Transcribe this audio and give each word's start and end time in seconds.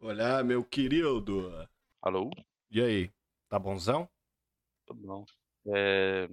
Olá, 0.00 0.42
meu 0.42 0.64
querido. 0.64 1.68
Alô? 2.02 2.30
E 2.70 2.80
aí, 2.82 3.12
tá 3.48 3.58
bonzão? 3.58 4.08
Tô 4.86 4.94
bom. 4.94 5.24
É, 5.68 6.28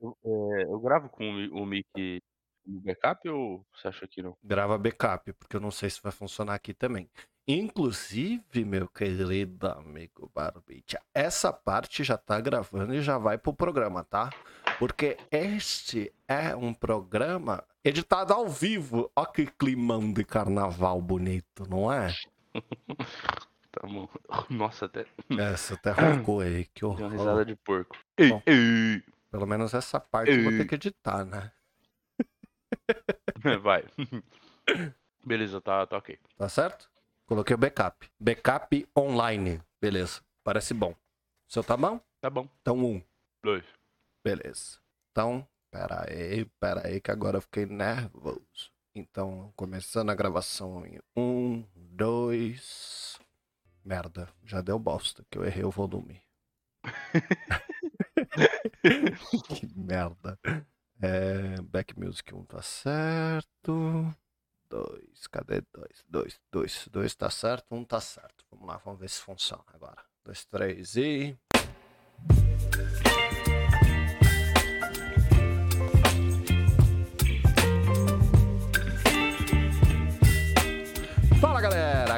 eu, 0.00 0.16
é, 0.24 0.62
eu 0.64 0.78
gravo 0.80 1.08
com 1.08 1.28
o, 1.28 1.32
mi- 1.32 1.48
o 1.50 1.66
mic 1.66 2.22
no 2.66 2.80
backup 2.80 3.28
ou 3.28 3.66
você 3.74 3.88
acha 3.88 4.06
que 4.06 4.22
não? 4.22 4.36
Grava 4.44 4.78
backup, 4.78 5.32
porque 5.32 5.56
eu 5.56 5.60
não 5.60 5.70
sei 5.70 5.90
se 5.90 6.00
vai 6.02 6.12
funcionar 6.12 6.54
aqui 6.54 6.72
também. 6.72 7.10
Inclusive, 7.46 8.64
meu 8.64 8.86
querido 8.88 9.66
amigo 9.68 10.30
Barbicha, 10.34 11.00
essa 11.14 11.52
parte 11.52 12.04
já 12.04 12.18
tá 12.18 12.40
gravando 12.40 12.94
e 12.94 13.00
já 13.00 13.16
vai 13.18 13.38
pro 13.38 13.54
programa, 13.54 14.04
tá? 14.04 14.34
Porque 14.78 15.18
este 15.32 16.12
é 16.28 16.54
um 16.54 16.74
programa 16.74 17.64
editado 17.84 18.32
ao 18.32 18.48
vivo. 18.48 19.10
Ó 19.14 19.24
que 19.24 19.46
climão 19.46 20.12
de 20.12 20.24
carnaval 20.24 21.00
bonito, 21.00 21.68
não 21.68 21.92
é? 21.92 22.08
Tá 23.70 23.86
bom. 23.86 24.08
Nossa, 24.48 24.86
até 24.86 25.04
Essa 25.38 25.74
até 25.74 25.90
roncou 25.92 26.40
aí, 26.40 26.64
que 26.66 26.80
deu 26.80 26.90
uma 26.90 27.00
horror. 27.04 27.10
risada 27.18 27.44
de 27.44 27.54
porco. 27.54 27.96
Bom. 28.18 28.42
Pelo 29.30 29.46
menos 29.46 29.74
essa 29.74 30.00
parte 30.00 30.32
eu 30.32 30.42
vou 30.42 30.52
ter 30.52 30.64
que 30.66 30.74
editar, 30.74 31.24
né? 31.24 31.52
Vai. 33.62 33.84
Beleza, 35.24 35.60
tá, 35.60 35.86
tá 35.86 35.98
ok. 35.98 36.18
Tá 36.36 36.48
certo? 36.48 36.90
Coloquei 37.26 37.54
o 37.54 37.58
backup. 37.58 38.10
Backup 38.18 38.88
online. 38.96 39.60
Beleza. 39.80 40.22
Parece 40.42 40.72
bom. 40.72 40.94
Seu 41.46 41.62
tá 41.62 41.76
bom? 41.76 42.00
Tá 42.20 42.30
bom. 42.30 42.48
Então, 42.62 42.78
um. 42.78 43.02
Dois. 43.44 43.64
Beleza. 44.24 44.78
Então, 45.12 45.46
pera 45.78 46.06
aí, 46.08 46.44
pera 46.58 46.86
aí, 46.86 47.00
que 47.00 47.10
agora 47.10 47.36
eu 47.36 47.40
fiquei 47.40 47.64
nervoso. 47.64 48.72
Então, 48.94 49.52
começando 49.54 50.10
a 50.10 50.14
gravação 50.14 50.84
em 50.84 50.98
um, 51.16 51.64
dois. 51.74 53.18
Merda, 53.84 54.28
já 54.44 54.60
deu 54.60 54.78
bosta, 54.78 55.24
que 55.30 55.38
eu 55.38 55.44
errei 55.44 55.64
o 55.64 55.70
volume. 55.70 56.20
que 59.54 59.66
merda. 59.76 60.38
É, 61.00 61.60
back 61.62 61.98
music 61.98 62.34
1 62.34 62.38
um 62.38 62.44
tá 62.44 62.60
certo. 62.60 64.14
Dois, 64.68 65.26
cadê 65.28 65.62
dois? 65.72 66.04
Dois, 66.08 66.40
dois, 66.50 66.88
dois 66.90 67.14
tá 67.14 67.30
certo, 67.30 67.72
um 67.72 67.84
tá 67.84 68.00
certo. 68.00 68.44
Vamos 68.50 68.66
lá, 68.66 68.78
vamos 68.78 68.98
ver 68.98 69.08
se 69.08 69.20
funciona 69.20 69.62
agora. 69.72 70.04
Dois, 70.24 70.44
três 70.44 70.96
e. 70.96 71.38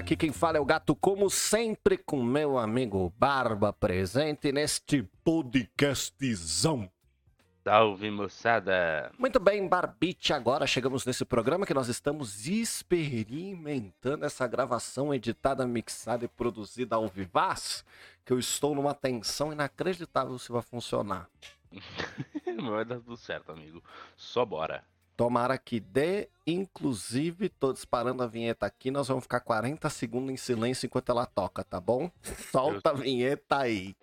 aqui 0.01 0.17
quem 0.17 0.33
fala 0.33 0.57
é 0.57 0.61
o 0.61 0.65
gato, 0.65 0.97
como 0.97 1.29
sempre, 1.29 1.99
com 1.99 2.23
meu 2.23 2.57
amigo 2.57 3.13
Barba 3.19 3.71
presente 3.71 4.51
neste 4.51 5.03
podcastzão. 5.23 6.91
Salve, 7.63 8.11
moçada. 8.11 9.13
Muito 9.19 9.39
bem, 9.39 9.69
Barbite, 9.69 10.33
agora 10.33 10.67
chegamos 10.67 11.05
nesse 11.05 11.23
programa 11.27 11.67
que 11.67 11.75
nós 11.75 11.89
estamos 11.89 12.47
experimentando 12.47 14.25
essa 14.25 14.47
gravação 14.47 15.13
editada, 15.13 15.67
mixada 15.67 16.25
e 16.25 16.29
produzida 16.29 16.97
ao 16.97 17.07
vivaz, 17.07 17.85
que 18.25 18.33
eu 18.33 18.39
estou 18.39 18.75
numa 18.75 18.95
tensão 18.95 19.53
inacreditável 19.53 20.39
se 20.39 20.51
vai 20.51 20.63
funcionar. 20.63 21.29
Vai 22.71 22.85
dar 22.85 22.97
tudo 22.97 23.17
certo, 23.17 23.53
amigo. 23.53 23.83
Só 24.17 24.45
bora. 24.45 24.85
Tomara 25.21 25.59
que 25.59 25.79
dê, 25.79 26.31
inclusive, 26.47 27.51
tô 27.51 27.75
disparando 27.75 28.23
a 28.23 28.27
vinheta 28.27 28.65
aqui, 28.65 28.91
nós 28.91 29.07
vamos 29.07 29.25
ficar 29.25 29.41
40 29.41 29.91
segundos 29.91 30.33
em 30.33 30.37
silêncio 30.39 30.87
enquanto 30.87 31.11
ela 31.11 31.27
toca, 31.27 31.63
tá 31.63 31.79
bom? 31.79 32.11
Solta 32.51 32.89
a 32.89 32.95
vinheta 32.95 33.59
aí. 33.59 33.95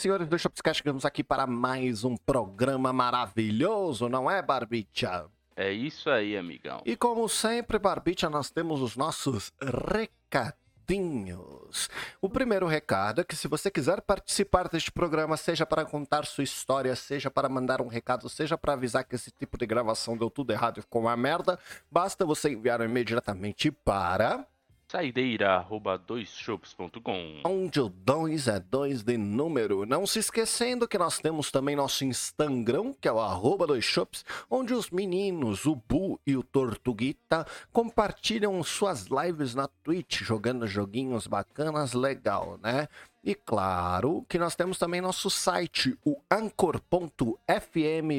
Senhores 0.00 0.28
do 0.28 0.38
Shopscast, 0.38 0.82
chegamos 0.82 1.04
aqui 1.04 1.22
para 1.22 1.46
mais 1.46 2.04
um 2.04 2.16
programa 2.16 2.90
maravilhoso, 2.90 4.08
não 4.08 4.30
é, 4.30 4.40
Barbicha? 4.40 5.26
É 5.54 5.70
isso 5.70 6.08
aí, 6.08 6.38
amigão. 6.38 6.80
E 6.86 6.96
como 6.96 7.28
sempre, 7.28 7.78
Barbicha, 7.78 8.30
nós 8.30 8.50
temos 8.50 8.80
os 8.80 8.96
nossos 8.96 9.52
recadinhos. 9.92 11.90
O 12.18 12.30
primeiro 12.30 12.66
recado 12.66 13.20
é 13.20 13.24
que 13.24 13.36
se 13.36 13.46
você 13.46 13.70
quiser 13.70 14.00
participar 14.00 14.70
deste 14.70 14.90
programa, 14.90 15.36
seja 15.36 15.66
para 15.66 15.84
contar 15.84 16.24
sua 16.24 16.44
história, 16.44 16.96
seja 16.96 17.30
para 17.30 17.50
mandar 17.50 17.82
um 17.82 17.86
recado, 17.86 18.26
seja 18.30 18.56
para 18.56 18.72
avisar 18.72 19.04
que 19.04 19.16
esse 19.16 19.30
tipo 19.30 19.58
de 19.58 19.66
gravação 19.66 20.16
deu 20.16 20.30
tudo 20.30 20.50
errado 20.50 20.78
e 20.78 20.80
ficou 20.80 21.02
uma 21.02 21.16
merda, 21.16 21.58
basta 21.90 22.24
você 22.24 22.48
enviar 22.48 22.80
um 22.80 22.84
e-mail 22.84 23.04
diretamente 23.04 23.70
para 23.70 24.46
Saideira, 24.90 25.52
arroba 25.52 25.96
doisshops.com. 25.96 27.42
onde 27.44 27.80
o 27.80 27.88
2 27.88 28.48
é 28.48 28.58
2 28.58 29.04
de 29.04 29.16
número. 29.16 29.86
Não 29.86 30.04
se 30.04 30.18
esquecendo 30.18 30.88
que 30.88 30.98
nós 30.98 31.20
temos 31.20 31.52
também 31.52 31.76
nosso 31.76 32.04
Instagram, 32.04 32.92
que 33.00 33.06
é 33.06 33.12
o 33.12 33.20
arroba 33.20 33.68
dois 33.68 33.84
shops, 33.84 34.24
onde 34.50 34.74
os 34.74 34.90
meninos, 34.90 35.64
o 35.64 35.76
Bu 35.76 36.18
e 36.26 36.36
o 36.36 36.42
Tortuguita, 36.42 37.46
compartilham 37.72 38.60
suas 38.64 39.06
lives 39.06 39.54
na 39.54 39.68
Twitch, 39.68 40.22
jogando 40.22 40.66
joguinhos 40.66 41.28
bacanas, 41.28 41.92
legal, 41.92 42.58
né? 42.60 42.88
E 43.22 43.34
claro 43.34 44.24
que 44.28 44.38
nós 44.38 44.54
temos 44.56 44.78
também 44.78 45.00
nosso 45.02 45.28
site, 45.28 45.96
o 46.04 46.16
anchor.fm 46.30 47.36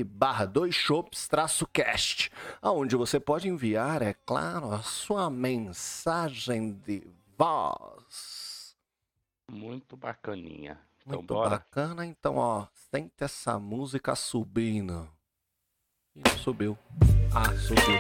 barra 0.06 0.46
dois 0.46 0.76
shops 0.76 1.28
traço 1.28 1.66
cast, 1.68 2.32
onde 2.62 2.96
você 2.96 3.20
pode 3.20 3.50
enviar, 3.50 4.04
é 4.04 4.14
claro, 4.14 4.72
a 4.72 4.84
sua 4.84 5.28
mensagem 5.30 6.74
de 6.86 7.04
voz. 7.36 8.76
Muito 9.52 9.98
bacaninha. 9.98 10.80
Então 11.02 11.18
Muito 11.18 11.34
bora. 11.34 11.50
bacana, 11.50 12.06
então 12.06 12.38
ó, 12.38 12.68
sente 12.92 13.24
essa 13.24 13.58
música 13.58 14.16
subindo. 14.16 15.10
E 16.16 16.30
subiu. 16.38 16.78
Ah, 17.34 17.52
subiu. 17.58 18.00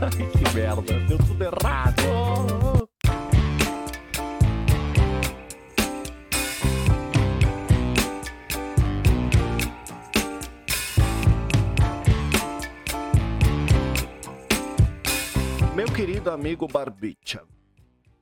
Ai, 0.00 0.30
que 0.30 0.54
merda, 0.54 1.00
deu 1.08 1.18
tudo 1.18 1.42
errado. 1.42 2.79
Meu 15.80 15.90
querido 15.94 16.30
amigo 16.30 16.68
Barbicha, 16.68 17.42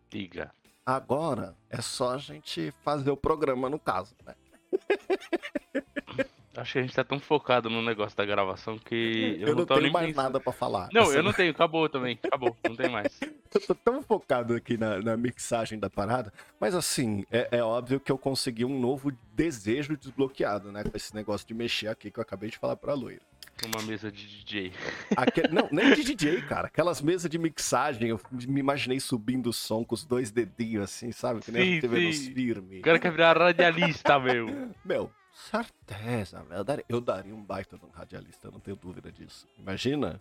Diga. 0.08 0.52
agora 0.86 1.56
é 1.68 1.82
só 1.82 2.14
a 2.14 2.18
gente 2.18 2.72
fazer 2.84 3.10
o 3.10 3.16
programa 3.16 3.68
no 3.68 3.80
caso, 3.80 4.14
né? 4.24 4.36
Acho 6.56 6.74
que 6.74 6.78
a 6.78 6.82
gente 6.82 6.94
tá 6.94 7.02
tão 7.02 7.18
focado 7.18 7.68
no 7.68 7.82
negócio 7.82 8.16
da 8.16 8.24
gravação 8.24 8.78
que 8.78 9.38
eu, 9.40 9.48
Eu, 9.48 9.56
não 9.56 9.66
tô 9.66 9.74
tenho 9.76 9.92
mais 9.92 10.06
pensando. 10.06 10.22
nada 10.22 10.38
pra 10.40 10.52
falar. 10.52 10.88
Não, 10.92 11.02
Essa- 11.02 11.14
eu 11.16 11.22
não 11.24 11.32
tenho. 11.32 11.50
Acabou 11.50 11.88
também. 11.88 12.16
Acabou. 12.22 12.56
Não 12.68 12.76
tem 12.76 12.88
mais. 12.88 13.18
Eu 13.52 13.60
tô 13.66 13.74
tão 13.74 14.02
focado 14.04 14.54
aqui 14.54 14.76
na, 14.76 15.00
na 15.00 15.16
mixagem 15.16 15.80
da 15.80 15.90
parada, 15.90 16.32
mas 16.60 16.76
assim, 16.76 17.24
é, 17.28 17.48
é 17.58 17.62
óbvio 17.64 17.98
que 17.98 18.12
eu 18.12 18.18
consegui 18.18 18.62
um 18.64 18.78
novo 18.78 19.10
desejo 19.32 19.96
desbloqueado, 19.96 20.70
né? 20.70 20.84
Com 20.84 20.94
esse 20.96 21.12
negócio 21.14 21.44
de 21.46 21.54
mexer 21.54 21.88
aqui 21.88 22.08
que 22.10 22.18
eu 22.20 22.22
acabei 22.22 22.50
de 22.50 22.58
falar 22.58 22.76
pra 22.76 22.92
loira. 22.94 23.22
Uma 23.66 23.82
mesa 23.82 24.10
de 24.12 24.26
DJ. 24.26 24.72
Aque- 25.16 25.48
Não, 25.48 25.68
nem 25.72 25.92
de 25.94 26.04
DJ, 26.04 26.42
cara. 26.42 26.68
Aquelas 26.68 27.00
mesas 27.02 27.28
de 27.30 27.38
mixagem, 27.38 28.08
eu 28.10 28.20
me 28.30 28.60
imaginei 28.60 29.00
subindo 29.00 29.48
o 29.48 29.52
som 29.52 29.84
com 29.84 29.94
os 29.94 30.04
dois 30.04 30.30
dedinhos 30.30 30.84
assim, 30.84 31.10
sabe? 31.12 31.40
Que 31.40 31.50
nem 31.50 31.72
Sim, 31.72 31.78
a 31.78 31.80
TV 31.80 32.06
nos 32.06 32.18
firme. 32.28 32.78
O 32.78 32.82
cara 32.82 32.98
quer 32.98 33.10
virar 33.10 33.36
radialista, 33.36 34.18
meu. 34.20 34.46
Meu, 34.84 35.10
certeza, 35.32 36.44
meu. 36.48 36.58
Eu 36.58 36.64
daria, 36.64 36.84
eu 36.88 37.00
daria 37.00 37.34
um 37.34 37.42
baita 37.42 37.76
de 37.76 37.84
um 37.84 37.90
radialista, 37.90 38.48
eu 38.48 38.52
não 38.52 38.60
tenho 38.60 38.76
dúvida 38.76 39.10
disso. 39.10 39.46
Imagina 39.58 40.20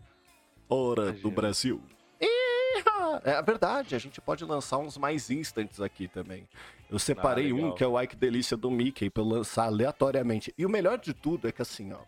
Hora 0.69 1.04
do 1.04 1.10
Imagina. 1.12 1.31
Brasil. 1.36 1.81
Ih, 2.19 2.84
É 3.24 3.31
a 3.34 3.42
verdade, 3.42 3.95
a 3.95 4.00
gente 4.00 4.19
pode 4.19 4.44
lançar 4.44 4.78
uns 4.80 4.98
mais 4.98 5.30
instantes 5.30 5.80
aqui 5.80 6.07
também. 6.07 6.48
Eu 6.89 7.00
separei 7.00 7.51
Ah, 7.51 7.56
um 7.56 7.74
que 7.74 7.84
é 7.84 7.88
o 7.88 8.00
Ike 8.01 8.16
Delícia 8.16 8.57
do 8.57 8.69
Mickey 8.69 9.10
pra 9.10 9.24
eu 9.24 9.28
lançar 9.28 9.66
aleatoriamente. 9.66 10.54
E 10.57 10.66
o 10.66 10.69
melhor 10.69 10.98
de 10.98 11.13
tudo 11.13 11.48
é 11.48 11.51
que 11.51 11.62
assim, 11.62 11.94
ó. 11.94 12.00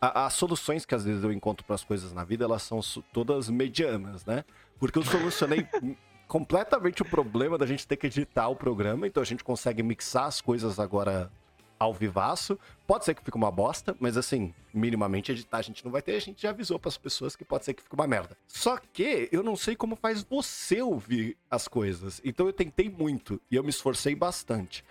As 0.00 0.32
soluções 0.32 0.86
que 0.86 0.94
às 0.94 1.04
vezes 1.04 1.22
eu 1.22 1.30
encontro 1.30 1.64
para 1.64 1.74
as 1.74 1.84
coisas 1.84 2.12
na 2.12 2.24
vida, 2.24 2.44
elas 2.44 2.62
são 2.62 2.80
todas 3.12 3.50
medianas, 3.50 4.24
né? 4.24 4.44
Porque 4.78 4.98
eu 4.98 5.02
solucionei 5.02 5.66
completamente 6.26 7.02
o 7.02 7.04
problema 7.04 7.58
da 7.58 7.66
gente 7.66 7.86
ter 7.86 7.96
que 7.96 8.06
editar 8.06 8.48
o 8.48 8.56
programa, 8.56 9.06
então 9.06 9.22
a 9.22 9.26
gente 9.26 9.44
consegue 9.44 9.82
mixar 9.82 10.24
as 10.24 10.40
coisas 10.40 10.78
agora 10.78 11.30
ao 11.78 11.92
vivaço. 11.92 12.58
Pode 12.86 13.04
ser 13.04 13.14
que 13.14 13.24
fique 13.24 13.36
uma 13.36 13.50
bosta, 13.50 13.96
mas 13.98 14.16
assim, 14.16 14.54
minimamente 14.72 15.32
editar 15.32 15.58
a 15.58 15.62
gente 15.62 15.84
não 15.84 15.90
vai 15.90 16.00
ter, 16.00 16.14
a 16.14 16.20
gente 16.20 16.42
já 16.42 16.50
avisou 16.50 16.78
para 16.78 16.88
as 16.88 16.96
pessoas 16.96 17.34
que 17.34 17.44
pode 17.44 17.64
ser 17.64 17.74
que 17.74 17.82
fique 17.82 17.94
uma 17.94 18.06
merda. 18.06 18.36
Só 18.46 18.78
que 18.78 19.28
eu 19.32 19.42
não 19.42 19.56
sei 19.56 19.74
como 19.74 19.96
faz 19.96 20.22
você 20.22 20.80
ouvir 20.80 21.36
as 21.50 21.66
coisas. 21.68 22.22
Então 22.24 22.46
eu 22.46 22.52
tentei 22.52 22.88
muito 22.88 23.40
e 23.50 23.56
eu 23.56 23.62
me 23.64 23.70
esforcei 23.70 24.14
bastante, 24.14 24.84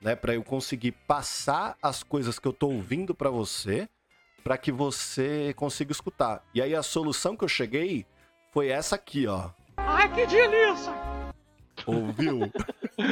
né, 0.00 0.16
para 0.16 0.34
eu 0.34 0.42
conseguir 0.42 0.92
passar 0.92 1.76
as 1.82 2.02
coisas 2.02 2.38
que 2.38 2.48
eu 2.48 2.52
tô 2.52 2.68
ouvindo 2.68 3.14
para 3.14 3.30
você, 3.30 3.88
para 4.46 4.56
que 4.56 4.70
você 4.70 5.52
consiga 5.54 5.90
escutar. 5.90 6.40
E 6.54 6.62
aí 6.62 6.72
a 6.72 6.80
solução 6.80 7.36
que 7.36 7.42
eu 7.42 7.48
cheguei 7.48 8.06
foi 8.52 8.68
essa 8.68 8.94
aqui, 8.94 9.26
ó. 9.26 9.50
Ai, 9.76 10.08
que 10.14 10.24
delícia! 10.24 10.92
Ouviu? 11.84 12.42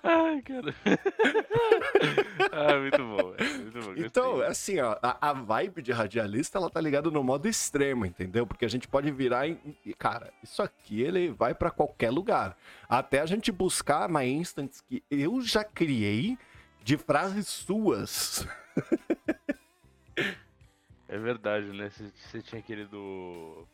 Ai, 0.00 0.40
cara. 0.42 0.72
ah, 2.52 2.78
muito 2.78 2.98
bom, 2.98 3.32
velho. 3.32 3.62
Muito 3.62 3.80
bom. 3.80 3.86
gostei. 3.86 4.06
Então, 4.06 4.40
assim, 4.42 4.78
ó, 4.78 4.96
a, 5.02 5.30
a 5.30 5.32
vibe 5.32 5.82
de 5.82 5.90
radialista, 5.90 6.58
ela 6.58 6.70
tá 6.70 6.80
ligada 6.80 7.10
no 7.10 7.24
modo 7.24 7.48
extremo, 7.48 8.06
entendeu? 8.06 8.46
Porque 8.46 8.64
a 8.64 8.68
gente 8.68 8.86
pode 8.86 9.10
virar 9.10 9.48
em... 9.48 9.58
e, 9.84 9.92
Cara, 9.92 10.32
isso 10.40 10.62
aqui, 10.62 11.02
ele 11.02 11.30
vai 11.30 11.52
pra 11.52 11.72
qualquer 11.72 12.10
lugar. 12.10 12.56
Até 12.88 13.20
a 13.20 13.26
gente 13.26 13.50
buscar 13.50 14.08
my 14.08 14.24
instants 14.24 14.80
que 14.80 15.02
eu 15.10 15.40
já 15.40 15.64
criei 15.64 16.38
de 16.84 16.98
frases 16.98 17.48
suas. 17.48 18.46
É 21.08 21.18
verdade, 21.18 21.66
né? 21.72 21.90
Você- 21.90 22.42
tinha 22.42 22.60
aquele 22.60 22.84
do. 22.86 23.66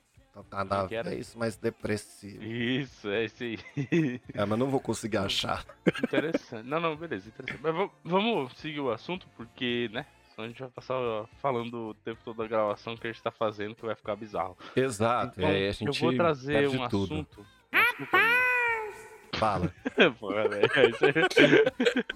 Tá 0.49 0.65
na 0.65 0.87
que 0.87 0.95
era? 0.95 1.11
vez 1.11 1.35
mais 1.35 1.57
depressivo. 1.57 2.43
Isso, 2.43 3.09
é 3.09 3.25
esse 3.25 3.45
aí. 3.45 4.21
É, 4.33 4.45
mas 4.47 4.59
não 4.59 4.69
vou 4.71 4.81
conseguir 4.81 5.19
achar. 5.19 5.67
interessante. 6.05 6.67
Não, 6.67 6.81
não, 6.81 6.97
beleza, 6.97 7.29
interessante. 7.29 7.61
Mas 7.63 7.75
va- 7.75 7.91
vamos 8.05 8.57
seguir 8.59 8.81
o 8.81 8.91
assunto, 8.93 9.27
porque, 9.37 9.91
né? 9.93 10.07
Senão 10.31 10.45
a 10.45 10.49
gente 10.49 10.61
vai 10.61 10.71
passar 10.71 10.97
falando 11.43 11.89
o 11.91 11.95
tempo 11.95 12.21
todo 12.25 12.37
da 12.39 12.47
gravação 12.47 12.97
que 12.97 13.07
a 13.09 13.13
gente 13.13 13.23
tá 13.23 13.31
fazendo, 13.33 13.75
que 13.75 13.85
vai 13.85 13.97
ficar 13.97 14.15
bizarro. 14.17 14.57
Exato. 14.77 15.35
Então, 15.41 15.51
aí 15.51 15.69
a 15.69 15.73
gente 15.73 15.89
eu 15.89 15.93
vou 15.93 16.15
trazer 16.17 16.69
um 16.69 16.89
tudo. 16.89 17.05
assunto. 17.15 17.47
Desculpa, 17.73 18.19
Fala. 19.35 19.73
Isso 19.97 21.05
aí- 21.05 21.65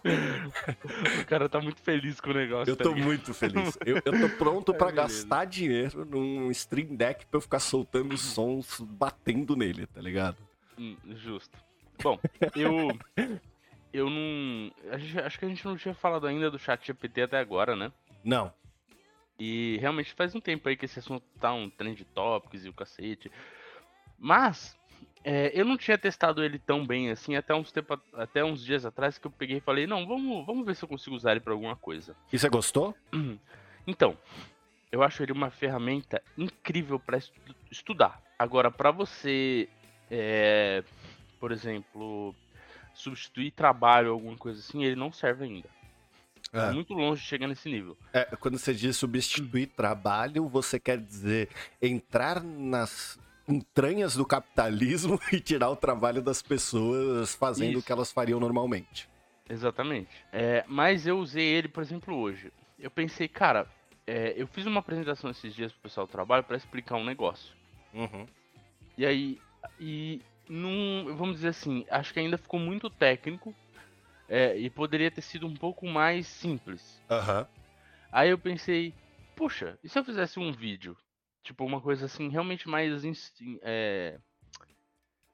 o 1.22 1.26
cara 1.26 1.48
tá 1.48 1.60
muito 1.60 1.80
feliz 1.80 2.20
com 2.20 2.30
o 2.30 2.34
negócio. 2.34 2.70
Eu 2.72 2.76
tá 2.76 2.84
tô 2.84 2.90
ligado? 2.90 3.06
muito 3.06 3.32
feliz. 3.34 3.78
Eu, 3.86 3.96
eu 4.04 4.20
tô 4.28 4.36
pronto 4.36 4.74
pra 4.74 4.88
É, 4.88 4.92
beleza. 4.92 5.14
gastar 5.22 5.44
dinheiro 5.44 6.04
num 6.04 6.50
Stream 6.50 6.94
Deck 6.96 7.26
pra 7.26 7.38
eu 7.38 7.40
ficar 7.42 7.60
soltando 7.60 8.16
sons 8.18 8.80
batendo 8.80 9.56
nele, 9.56 9.86
tá 9.86 10.00
ligado? 10.00 10.36
Hum, 10.78 10.96
justo. 11.16 11.56
Bom, 12.02 12.18
eu. 12.56 12.88
Eu 13.92 14.10
não. 14.10 14.72
a 14.90 14.98
gente- 14.98 15.18
acho 15.20 15.38
que 15.38 15.44
a 15.44 15.48
gente 15.48 15.64
não 15.64 15.76
tinha 15.76 15.94
falado 15.94 16.26
ainda 16.26 16.50
do 16.50 16.58
chat 16.58 16.84
GPT 16.84 17.22
até 17.22 17.38
agora, 17.38 17.76
né? 17.76 17.92
Não. 18.24 18.52
E 19.38 19.78
realmente 19.80 20.12
faz 20.14 20.34
um 20.34 20.40
tempo 20.40 20.68
aí 20.68 20.76
que 20.76 20.84
esse 20.84 20.98
assunto 20.98 21.24
tá 21.40 21.52
um 21.52 21.70
trend 21.70 22.04
topics 22.06 22.64
e 22.64 22.68
o 22.68 22.72
cacete. 22.72 23.30
Mas. 24.18 24.76
É, 25.24 25.50
eu 25.58 25.64
não 25.64 25.76
tinha 25.76 25.96
testado 25.96 26.44
ele 26.44 26.58
tão 26.58 26.86
bem 26.86 27.10
assim 27.10 27.34
até 27.34 27.54
uns, 27.54 27.72
tempo, 27.72 27.98
até 28.12 28.44
uns 28.44 28.62
dias 28.64 28.84
atrás 28.84 29.16
que 29.18 29.26
eu 29.26 29.30
peguei 29.30 29.56
e 29.56 29.60
falei, 29.60 29.86
não, 29.86 30.06
vamos, 30.06 30.44
vamos 30.46 30.64
ver 30.66 30.76
se 30.76 30.84
eu 30.84 30.88
consigo 30.88 31.16
usar 31.16 31.32
ele 31.32 31.40
pra 31.40 31.52
alguma 31.54 31.74
coisa. 31.76 32.14
E 32.32 32.38
você 32.38 32.48
gostou? 32.48 32.94
Então, 33.86 34.16
eu 34.92 35.02
acho 35.02 35.22
ele 35.22 35.32
uma 35.32 35.50
ferramenta 35.50 36.22
incrível 36.38 36.98
para 37.00 37.18
estudar. 37.70 38.22
Agora, 38.38 38.70
para 38.70 38.90
você, 38.90 39.68
é, 40.10 40.82
por 41.40 41.50
exemplo, 41.52 42.34
substituir 42.94 43.50
trabalho 43.50 44.08
ou 44.08 44.14
alguma 44.14 44.36
coisa 44.36 44.60
assim, 44.60 44.84
ele 44.84 44.96
não 44.96 45.12
serve 45.12 45.44
ainda. 45.44 45.68
Tá 46.52 46.68
É. 46.68 46.72
muito 46.72 46.94
longe 46.94 47.20
de 47.22 47.26
chegar 47.28 47.48
nesse 47.48 47.68
nível. 47.68 47.96
É, 48.12 48.24
quando 48.36 48.56
você 48.58 48.72
diz 48.72 48.96
substituir 48.96 49.66
trabalho, 49.66 50.48
você 50.48 50.78
quer 50.78 50.98
dizer 50.98 51.48
entrar 51.82 52.40
nas 52.42 53.18
entranhas 53.48 54.16
do 54.16 54.24
capitalismo 54.24 55.20
e 55.32 55.40
tirar 55.40 55.70
o 55.70 55.76
trabalho 55.76 56.22
das 56.22 56.42
pessoas 56.42 57.34
fazendo 57.34 57.76
o 57.76 57.78
Isso. 57.78 57.86
que 57.86 57.92
elas 57.92 58.12
fariam 58.12 58.40
normalmente. 58.40 59.08
Exatamente. 59.48 60.08
É, 60.32 60.64
mas 60.66 61.06
eu 61.06 61.18
usei 61.18 61.44
ele, 61.44 61.68
por 61.68 61.82
exemplo, 61.82 62.16
hoje. 62.16 62.52
Eu 62.78 62.90
pensei, 62.90 63.28
cara, 63.28 63.66
é, 64.06 64.34
eu 64.36 64.46
fiz 64.46 64.66
uma 64.66 64.80
apresentação 64.80 65.30
esses 65.30 65.54
dias 65.54 65.72
pro 65.72 65.82
pessoal 65.82 66.06
do 66.06 66.10
trabalho 66.10 66.44
para 66.44 66.56
explicar 66.56 66.96
um 66.96 67.04
negócio. 67.04 67.54
Uhum. 67.92 68.26
E 68.96 69.04
aí, 69.04 69.40
e 69.78 70.20
num, 70.48 71.14
vamos 71.16 71.36
dizer 71.36 71.48
assim, 71.48 71.84
acho 71.90 72.12
que 72.12 72.20
ainda 72.20 72.38
ficou 72.38 72.60
muito 72.60 72.88
técnico 72.90 73.54
é, 74.28 74.56
e 74.56 74.70
poderia 74.70 75.10
ter 75.10 75.22
sido 75.22 75.46
um 75.46 75.54
pouco 75.54 75.86
mais 75.86 76.26
simples. 76.26 77.00
Aham. 77.10 77.46
Aí 78.10 78.30
eu 78.30 78.38
pensei, 78.38 78.94
puxa, 79.34 79.78
e 79.82 79.88
se 79.88 79.98
eu 79.98 80.04
fizesse 80.04 80.38
um 80.38 80.52
vídeo? 80.52 80.96
Tipo, 81.44 81.64
uma 81.64 81.80
coisa 81.80 82.06
assim, 82.06 82.28
realmente 82.28 82.68
mais 82.68 83.04
é, 83.62 84.18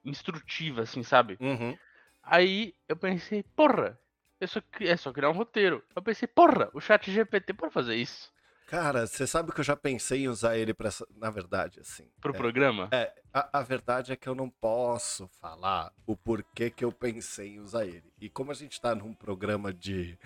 instrutiva, 0.05 0.83
assim, 0.83 1.03
sabe? 1.03 1.39
Uhum. 1.41 1.79
Aí 2.23 2.75
eu 2.87 2.97
pensei, 2.97 3.43
porra, 3.43 3.99
eu 4.39 4.49
só, 4.49 4.61
é 4.81 4.97
só 4.97 5.13
criar 5.13 5.31
um 5.31 5.35
roteiro. 5.35 5.83
Eu 5.97 6.03
pensei, 6.03 6.29
porra, 6.29 6.69
o 6.75 6.81
chat 6.81 7.11
GPT 7.11 7.55
pode 7.55 7.73
fazer 7.73 7.95
isso 7.95 8.31
Cara, 8.71 9.05
você 9.05 9.27
sabe 9.27 9.51
que 9.51 9.59
eu 9.59 9.65
já 9.65 9.75
pensei 9.75 10.23
em 10.23 10.29
usar 10.29 10.57
ele 10.57 10.73
pra 10.73 10.87
essa. 10.87 11.05
Na 11.17 11.29
verdade, 11.29 11.81
assim. 11.81 12.09
pro 12.21 12.33
é, 12.33 12.37
programa? 12.37 12.89
É, 12.93 13.13
a, 13.35 13.59
a 13.59 13.63
verdade 13.63 14.13
é 14.13 14.17
que 14.17 14.29
eu 14.29 14.35
não 14.35 14.49
posso 14.49 15.27
falar 15.41 15.93
o 16.07 16.17
porquê 16.17 16.71
que 16.71 16.85
eu 16.85 16.93
pensei 16.93 17.57
em 17.57 17.59
usar 17.59 17.85
ele. 17.85 18.13
E 18.21 18.31
como 18.31 18.53
a 18.53 18.55
gente 18.55 18.81
tá 18.81 18.95
num 18.95 19.13
programa 19.13 19.75
de 19.75 20.17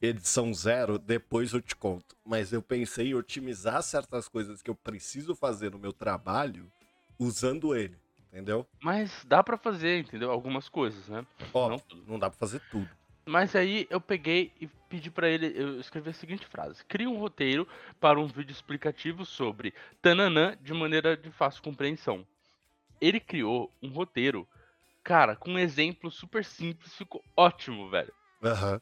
edição 0.00 0.52
zero, 0.52 0.98
depois 0.98 1.52
eu 1.52 1.60
te 1.60 1.74
conto. 1.74 2.16
Mas 2.24 2.52
eu 2.52 2.62
pensei 2.62 3.08
em 3.08 3.14
otimizar 3.14 3.82
certas 3.82 4.28
coisas 4.28 4.62
que 4.62 4.70
eu 4.70 4.74
preciso 4.74 5.34
fazer 5.34 5.70
no 5.70 5.78
meu 5.78 5.92
trabalho 5.92 6.70
usando 7.18 7.74
ele, 7.74 7.96
entendeu? 8.28 8.66
Mas 8.82 9.24
dá 9.26 9.42
pra 9.42 9.56
fazer, 9.58 9.98
entendeu? 9.98 10.30
Algumas 10.30 10.68
coisas, 10.68 11.08
né? 11.08 11.24
Ó, 11.52 11.68
Não 11.68 11.82
não, 12.06 12.18
dá 12.18 12.30
pra 12.30 12.38
fazer 12.38 12.60
tudo. 12.70 12.88
Mas 13.26 13.54
aí 13.54 13.86
eu 13.90 14.00
peguei 14.00 14.52
e 14.60 14.66
pedi 14.88 15.10
pra 15.10 15.28
ele, 15.28 15.52
eu 15.54 15.78
escrevi 15.78 16.10
a 16.10 16.12
seguinte 16.12 16.46
frase: 16.46 16.84
crie 16.84 17.06
um 17.06 17.18
roteiro 17.18 17.66
para 18.00 18.18
um 18.18 18.26
vídeo 18.26 18.52
explicativo 18.52 19.24
sobre 19.24 19.74
tananã 20.02 20.56
de 20.60 20.72
maneira 20.72 21.16
de 21.16 21.30
fácil 21.30 21.62
compreensão. 21.62 22.26
Ele 23.00 23.20
criou 23.20 23.72
um 23.82 23.88
roteiro, 23.90 24.48
cara, 25.04 25.36
com 25.36 25.52
um 25.52 25.58
exemplo 25.58 26.10
super 26.10 26.44
simples, 26.44 26.94
ficou 26.94 27.22
ótimo, 27.36 27.90
velho. 27.90 28.12
Aham. 28.42 28.80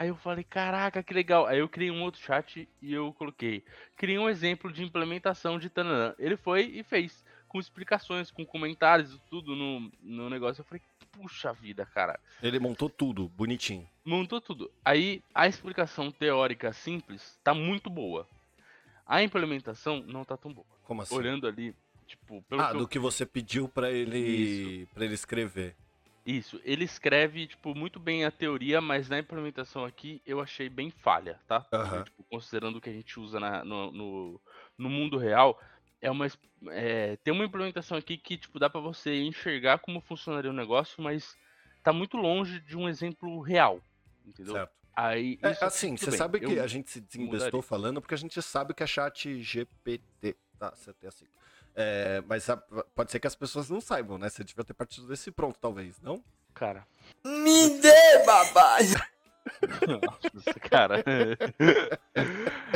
Aí 0.00 0.08
eu 0.08 0.16
falei, 0.16 0.42
caraca, 0.42 1.02
que 1.02 1.12
legal. 1.12 1.46
Aí 1.46 1.58
eu 1.58 1.68
criei 1.68 1.90
um 1.90 2.02
outro 2.02 2.18
chat 2.22 2.66
e 2.80 2.90
eu 2.90 3.12
coloquei, 3.12 3.62
criei 3.98 4.18
um 4.18 4.30
exemplo 4.30 4.72
de 4.72 4.82
implementação 4.82 5.58
de 5.58 5.68
tananã. 5.68 6.14
Ele 6.18 6.38
foi 6.38 6.62
e 6.62 6.82
fez, 6.82 7.22
com 7.46 7.60
explicações, 7.60 8.30
com 8.30 8.46
comentários, 8.46 9.20
tudo 9.28 9.54
no, 9.54 9.92
no 10.02 10.30
negócio. 10.30 10.62
Eu 10.62 10.64
falei, 10.64 10.80
puxa 11.12 11.52
vida, 11.52 11.84
cara. 11.84 12.18
Ele 12.42 12.58
montou 12.58 12.88
tudo, 12.88 13.28
bonitinho. 13.28 13.86
Montou 14.02 14.40
tudo. 14.40 14.70
Aí 14.82 15.22
a 15.34 15.46
explicação 15.46 16.10
teórica 16.10 16.72
simples 16.72 17.38
tá 17.44 17.52
muito 17.52 17.90
boa. 17.90 18.26
A 19.06 19.22
implementação 19.22 20.02
não 20.06 20.24
tá 20.24 20.34
tão 20.34 20.50
boa. 20.50 20.66
Como 20.82 21.02
assim? 21.02 21.14
Olhando 21.14 21.46
ali, 21.46 21.74
tipo, 22.06 22.40
pelo 22.48 22.62
ah, 22.62 22.70
que 22.70 22.76
eu- 22.76 22.78
do 22.78 22.88
que 22.88 22.98
você 22.98 23.26
pediu 23.26 23.68
pra 23.68 23.90
ele, 23.90 24.88
para 24.94 25.04
ele 25.04 25.12
escrever. 25.12 25.76
Isso, 26.24 26.60
ele 26.64 26.84
escreve, 26.84 27.46
tipo, 27.46 27.74
muito 27.74 27.98
bem 27.98 28.24
a 28.24 28.30
teoria, 28.30 28.80
mas 28.80 29.08
na 29.08 29.18
implementação 29.18 29.84
aqui 29.84 30.20
eu 30.26 30.40
achei 30.40 30.68
bem 30.68 30.90
falha, 30.90 31.40
tá? 31.46 31.66
Tipo, 32.04 32.22
considerando 32.24 32.76
o 32.76 32.80
que 32.80 32.90
a 32.90 32.92
gente 32.92 33.18
usa 33.18 33.40
na- 33.40 33.64
no, 33.64 33.90
no, 33.90 34.40
no 34.76 34.88
mundo 34.90 35.16
real, 35.16 35.58
é 36.00 36.10
uma, 36.10 36.26
é, 36.68 37.16
tem 37.16 37.32
uma 37.32 37.44
implementação 37.44 37.96
aqui 37.96 38.16
que, 38.18 38.36
tipo, 38.36 38.58
dá 38.58 38.68
pra 38.68 38.80
você 38.80 39.22
enxergar 39.22 39.78
como 39.78 40.00
funcionaria 40.02 40.50
o 40.50 40.54
negócio, 40.54 41.02
mas 41.02 41.34
tá 41.82 41.92
muito 41.92 42.16
longe 42.18 42.60
de 42.60 42.76
um 42.76 42.88
exemplo 42.88 43.40
real, 43.40 43.80
entendeu? 44.26 44.54
Certo. 44.54 44.72
Aí, 44.94 45.38
É, 45.42 45.64
assim, 45.64 45.96
você 45.96 46.10
bem, 46.10 46.18
sabe 46.18 46.38
que 46.40 46.44
eu- 46.46 46.62
a 46.62 46.66
gente 46.66 46.90
se 46.90 47.00
mudaria. 47.00 47.28
desembestou 47.28 47.62
falando 47.62 48.00
porque 48.02 48.14
a 48.14 48.18
gente 48.18 48.40
sabe 48.42 48.74
que 48.74 48.82
é 48.82 48.86
chat 48.86 49.42
GPT. 49.42 50.36
Tá, 50.58 50.68
acertei 50.68 51.08
assim. 51.08 51.24
É, 51.74 52.22
mas 52.26 52.48
a- 52.50 52.56
pode 52.94 53.10
ser 53.12 53.20
que 53.20 53.26
as 53.26 53.34
pessoas 53.34 53.70
não 53.70 53.80
saibam, 53.80 54.18
né? 54.18 54.28
Você 54.28 54.42
devia 54.44 54.64
ter 54.64 54.74
partido 54.74 55.06
desse 55.06 55.30
pronto, 55.30 55.58
talvez, 55.60 56.00
não? 56.00 56.22
Cara, 56.54 56.86
Me 57.24 57.78
dê, 57.80 58.24
babai! 58.26 58.84
Nossa, 59.86 60.60
cara. 60.60 61.02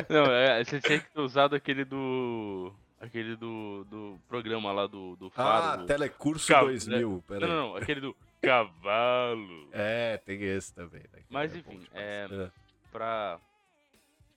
Não, 0.08 0.24
é, 0.32 0.64
você 0.64 0.80
tinha 0.80 0.98
que 1.00 1.10
ter 1.10 1.20
usado 1.20 1.54
aquele 1.54 1.84
do. 1.84 2.72
Aquele 3.00 3.36
do, 3.36 3.84
do 3.84 4.18
programa 4.28 4.72
lá 4.72 4.86
do, 4.86 5.14
do 5.16 5.28
Faro. 5.28 5.82
Ah, 5.82 5.86
Telecurso 5.86 6.48
Ca- 6.48 6.62
2000. 6.62 7.22
Pera 7.28 7.46
Não, 7.46 7.46
aí. 7.46 7.52
não, 7.60 7.68
não, 7.70 7.76
aquele 7.76 8.00
do 8.00 8.16
cavalo. 8.40 9.68
É, 9.72 10.16
tem 10.24 10.42
esse 10.42 10.72
também. 10.72 11.02
né, 11.12 11.20
Mas 11.28 11.54
é 11.54 11.58
enfim, 11.58 11.86
é, 11.92 12.26
demais. 12.28 12.50
pra, 12.90 13.38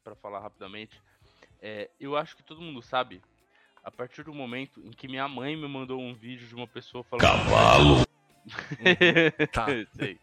pra 0.04 0.16
falar 0.16 0.40
rapidamente, 0.42 1.02
é, 1.62 1.90
eu 2.00 2.18
acho 2.18 2.36
que 2.36 2.44
todo 2.44 2.62
mundo 2.62 2.82
sabe, 2.82 3.22
a 3.88 3.92
partir 3.92 4.22
do 4.22 4.34
momento 4.34 4.82
em 4.86 4.92
que 4.92 5.08
minha 5.08 5.30
mãe 5.30 5.56
me 5.56 5.66
mandou 5.66 6.02
um 6.02 6.14
vídeo 6.14 6.46
de 6.46 6.54
uma 6.54 6.68
pessoa 6.68 7.06
falando. 7.06 7.24
Cavalo! 7.24 8.06
Tá. 9.54 9.66
Sei. 9.94 10.20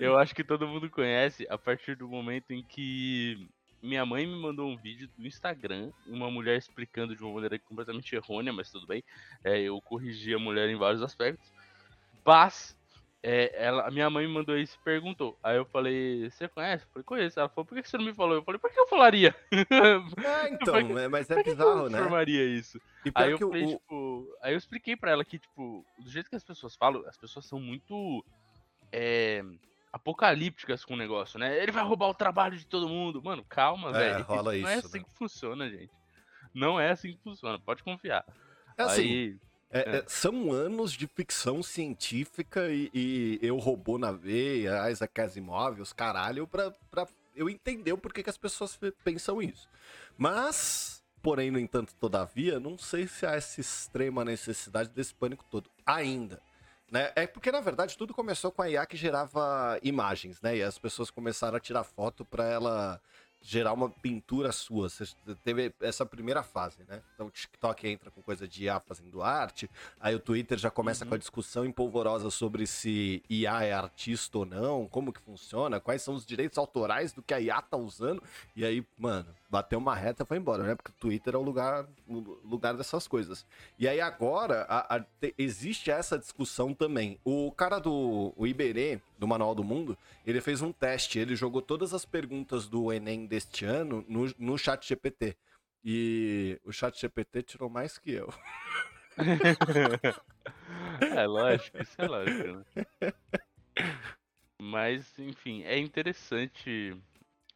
Eu 0.00 0.16
acho 0.16 0.32
que 0.32 0.44
todo 0.44 0.66
mundo 0.66 0.88
conhece 0.88 1.44
a 1.50 1.58
partir 1.58 1.96
do 1.96 2.06
momento 2.08 2.52
em 2.52 2.62
que 2.62 3.48
minha 3.82 4.06
mãe 4.06 4.24
me 4.24 4.36
mandou 4.36 4.70
um 4.70 4.76
vídeo 4.76 5.08
do 5.18 5.26
Instagram, 5.26 5.90
uma 6.06 6.30
mulher 6.30 6.56
explicando 6.56 7.16
de 7.16 7.22
uma 7.24 7.34
maneira 7.34 7.58
completamente 7.58 8.14
errônea, 8.14 8.52
mas 8.52 8.70
tudo 8.70 8.86
bem. 8.86 9.02
É, 9.42 9.60
eu 9.60 9.80
corrigi 9.80 10.32
a 10.32 10.38
mulher 10.38 10.68
em 10.68 10.76
vários 10.76 11.02
aspectos. 11.02 11.52
Mas 12.24 12.75
é, 13.28 13.50
ela, 13.64 13.88
a 13.88 13.90
minha 13.90 14.08
mãe 14.08 14.24
me 14.24 14.32
mandou 14.32 14.56
isso 14.56 14.78
e 14.80 14.84
perguntou. 14.84 15.36
Aí 15.42 15.56
eu 15.56 15.64
falei, 15.64 16.30
você 16.30 16.46
conhece? 16.46 16.84
Eu 16.84 16.88
falei, 16.90 17.04
conheço. 17.04 17.40
Ela 17.40 17.48
falou, 17.48 17.64
por 17.66 17.82
que 17.82 17.88
você 17.88 17.98
não 17.98 18.04
me 18.04 18.14
falou? 18.14 18.36
Eu 18.36 18.42
falei, 18.44 18.60
por 18.60 18.70
que 18.70 18.78
eu 18.78 18.86
falaria? 18.86 19.34
É, 20.24 20.48
então, 20.54 20.86
que- 20.86 20.92
é, 21.00 21.08
mas 21.08 21.26
Por 21.26 21.38
é 21.38 21.42
bizarro, 21.42 21.84
eu 21.86 21.90
né? 21.90 21.98
informaria 21.98 22.44
isso? 22.44 22.80
E 23.04 23.10
Aí 23.14 23.32
eu 23.32 23.38
falei, 23.38 23.64
o, 23.64 23.68
tipo. 23.70 24.36
Aí 24.42 24.52
eu 24.54 24.58
expliquei 24.58 24.96
pra 24.96 25.10
ela 25.10 25.24
que, 25.24 25.38
tipo, 25.40 25.84
do 25.98 26.08
jeito 26.08 26.30
que 26.30 26.36
as 26.36 26.44
pessoas 26.44 26.76
falam, 26.76 27.04
as 27.08 27.16
pessoas 27.16 27.44
são 27.46 27.58
muito. 27.58 28.24
É, 28.92 29.42
apocalípticas 29.92 30.84
com 30.84 30.94
o 30.94 30.96
negócio, 30.96 31.38
né? 31.38 31.60
Ele 31.60 31.72
vai 31.72 31.82
roubar 31.82 32.08
o 32.08 32.14
trabalho 32.14 32.56
de 32.56 32.66
todo 32.66 32.88
mundo. 32.88 33.22
Mano, 33.22 33.44
calma, 33.48 33.90
É, 33.90 33.92
velho. 33.92 34.26
Não 34.28 34.50
é 34.52 34.76
isso, 34.76 34.86
assim 34.86 34.98
né? 34.98 35.04
que 35.04 35.14
funciona, 35.18 35.68
gente. 35.68 35.90
Não 36.54 36.78
é 36.78 36.90
assim 36.90 37.12
que 37.12 37.22
funciona, 37.22 37.58
pode 37.58 37.82
confiar. 37.82 38.24
é 38.78 38.82
assim, 38.82 39.02
Aí. 39.02 39.36
É, 39.76 39.98
é, 39.98 40.04
são 40.06 40.52
anos 40.52 40.92
de 40.92 41.06
ficção 41.06 41.62
científica 41.62 42.68
e, 42.70 42.90
e 42.94 43.38
eu 43.42 43.58
robô 43.58 43.98
na 43.98 44.12
veia, 44.12 44.90
Isaac 44.90 45.20
Asimov, 45.20 45.80
os 45.80 45.92
caralho, 45.92 46.46
pra, 46.46 46.72
pra 46.90 47.06
eu 47.34 47.50
entender 47.50 47.92
o 47.92 47.98
porquê 47.98 48.22
que 48.22 48.30
as 48.30 48.38
pessoas 48.38 48.78
pensam 49.04 49.42
isso. 49.42 49.68
Mas, 50.16 51.02
porém, 51.22 51.50
no 51.50 51.58
entanto, 51.58 51.94
todavia, 52.00 52.58
não 52.58 52.78
sei 52.78 53.06
se 53.06 53.26
há 53.26 53.32
essa 53.32 53.60
extrema 53.60 54.24
necessidade 54.24 54.88
desse 54.88 55.14
pânico 55.14 55.44
todo. 55.50 55.70
Ainda. 55.84 56.40
Né? 56.90 57.12
É 57.16 57.26
porque, 57.26 57.50
na 57.50 57.60
verdade, 57.60 57.98
tudo 57.98 58.14
começou 58.14 58.52
com 58.52 58.62
a 58.62 58.70
IA 58.70 58.86
que 58.86 58.96
gerava 58.96 59.78
imagens, 59.82 60.40
né? 60.40 60.56
E 60.56 60.62
as 60.62 60.78
pessoas 60.78 61.10
começaram 61.10 61.56
a 61.56 61.60
tirar 61.60 61.82
foto 61.82 62.24
pra 62.24 62.44
ela 62.46 63.00
gerar 63.48 63.72
uma 63.72 63.88
pintura 63.88 64.50
sua. 64.50 64.88
Você 64.88 65.04
teve 65.44 65.72
essa 65.80 66.04
primeira 66.04 66.42
fase, 66.42 66.78
né? 66.88 67.00
Então 67.14 67.28
o 67.28 67.30
TikTok 67.30 67.86
entra 67.88 68.10
com 68.10 68.20
coisa 68.20 68.46
de 68.48 68.64
IA 68.64 68.80
fazendo 68.80 69.22
arte, 69.22 69.70
aí 70.00 70.14
o 70.14 70.18
Twitter 70.20 70.58
já 70.58 70.70
começa 70.70 71.04
Uhum. 71.04 71.10
com 71.10 71.14
a 71.14 71.18
discussão 71.18 71.64
empolvorosa 71.64 72.28
sobre 72.30 72.66
se 72.66 73.22
IA 73.30 73.64
é 73.64 73.72
artista 73.72 74.38
ou 74.38 74.44
não, 74.46 74.86
como 74.88 75.12
que 75.12 75.20
funciona, 75.20 75.78
quais 75.80 76.02
são 76.02 76.14
os 76.14 76.26
direitos 76.26 76.58
autorais 76.58 77.12
do 77.12 77.22
que 77.22 77.32
a 77.32 77.40
IA 77.40 77.62
tá 77.62 77.76
usando. 77.76 78.22
E 78.56 78.64
aí, 78.64 78.84
mano, 78.98 79.28
bateu 79.48 79.78
uma 79.78 79.94
reta 79.94 80.24
e 80.24 80.26
foi 80.26 80.38
embora, 80.38 80.64
né? 80.64 80.74
Porque 80.74 80.90
o 80.90 80.94
Twitter 80.98 81.34
é 81.34 81.38
o 81.38 81.42
lugar, 81.42 81.86
o 82.08 82.18
lugar 82.44 82.74
dessas 82.76 83.06
coisas. 83.06 83.46
E 83.78 83.86
aí 83.86 84.00
agora 84.00 84.62
a- 84.68 84.96
a- 84.96 85.00
te- 85.00 85.34
existe 85.38 85.90
essa 85.90 86.18
discussão 86.18 86.74
também. 86.74 87.18
O 87.24 87.52
cara 87.52 87.78
do 87.78 88.32
o 88.36 88.46
Iberê, 88.46 89.00
do 89.18 89.26
Manual 89.26 89.54
do 89.54 89.64
Mundo, 89.64 89.96
ele 90.26 90.40
fez 90.40 90.62
um 90.62 90.72
teste, 90.72 91.18
ele 91.18 91.34
jogou 91.36 91.62
todas 91.62 91.94
as 91.94 92.04
perguntas 92.04 92.66
do 92.66 92.92
Enem 92.92 93.26
deste 93.26 93.64
ano 93.64 94.04
no, 94.08 94.32
no 94.38 94.58
chat 94.58 94.86
GPT. 94.86 95.36
E 95.84 96.60
o 96.64 96.72
chat 96.72 97.00
GPT 97.00 97.42
tirou 97.42 97.70
mais 97.70 97.98
que 97.98 98.12
eu. 98.12 98.32
É 101.00 101.26
lógico, 101.26 101.82
isso 101.82 102.00
é 102.00 102.06
lógico, 102.06 102.48
né? 102.48 103.12
Mas, 104.58 105.18
enfim, 105.18 105.62
é 105.64 105.78
interessante 105.78 106.96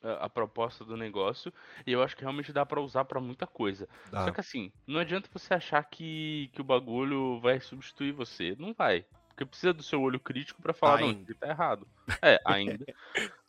a, 0.02 0.26
a 0.26 0.29
proposta 0.29 0.85
do 0.85 0.97
negócio 0.97 1.52
e 1.87 1.93
eu 1.93 2.02
acho 2.02 2.17
que 2.17 2.23
realmente 2.23 2.52
dá 2.52 2.64
pra 2.67 2.81
usar 2.81 3.05
pra 3.05 3.21
muita 3.21 3.47
coisa. 3.47 3.88
Tá. 4.11 4.25
Só 4.25 4.31
que 4.31 4.40
assim, 4.40 4.73
não 4.87 5.00
adianta 5.00 5.31
você 5.33 5.55
achar 5.55 5.83
que, 5.85 6.50
que 6.52 6.61
o 6.61 6.64
bagulho 6.64 7.40
vai 7.40 7.61
substituir 7.61 8.12
você. 8.12 8.55
Não 8.59 8.75
vai. 8.75 9.05
Porque 9.40 9.47
precisa 9.47 9.73
do 9.73 9.82
seu 9.82 10.02
olho 10.02 10.20
crítico 10.20 10.61
pra 10.61 10.75
falar, 10.75 11.00
não, 11.00 11.09
Ainda. 11.09 11.23
isso 11.23 11.30
aqui 11.30 11.40
tá 11.40 11.49
errado. 11.49 11.87
É, 12.20 12.40
ainda. 12.44 12.85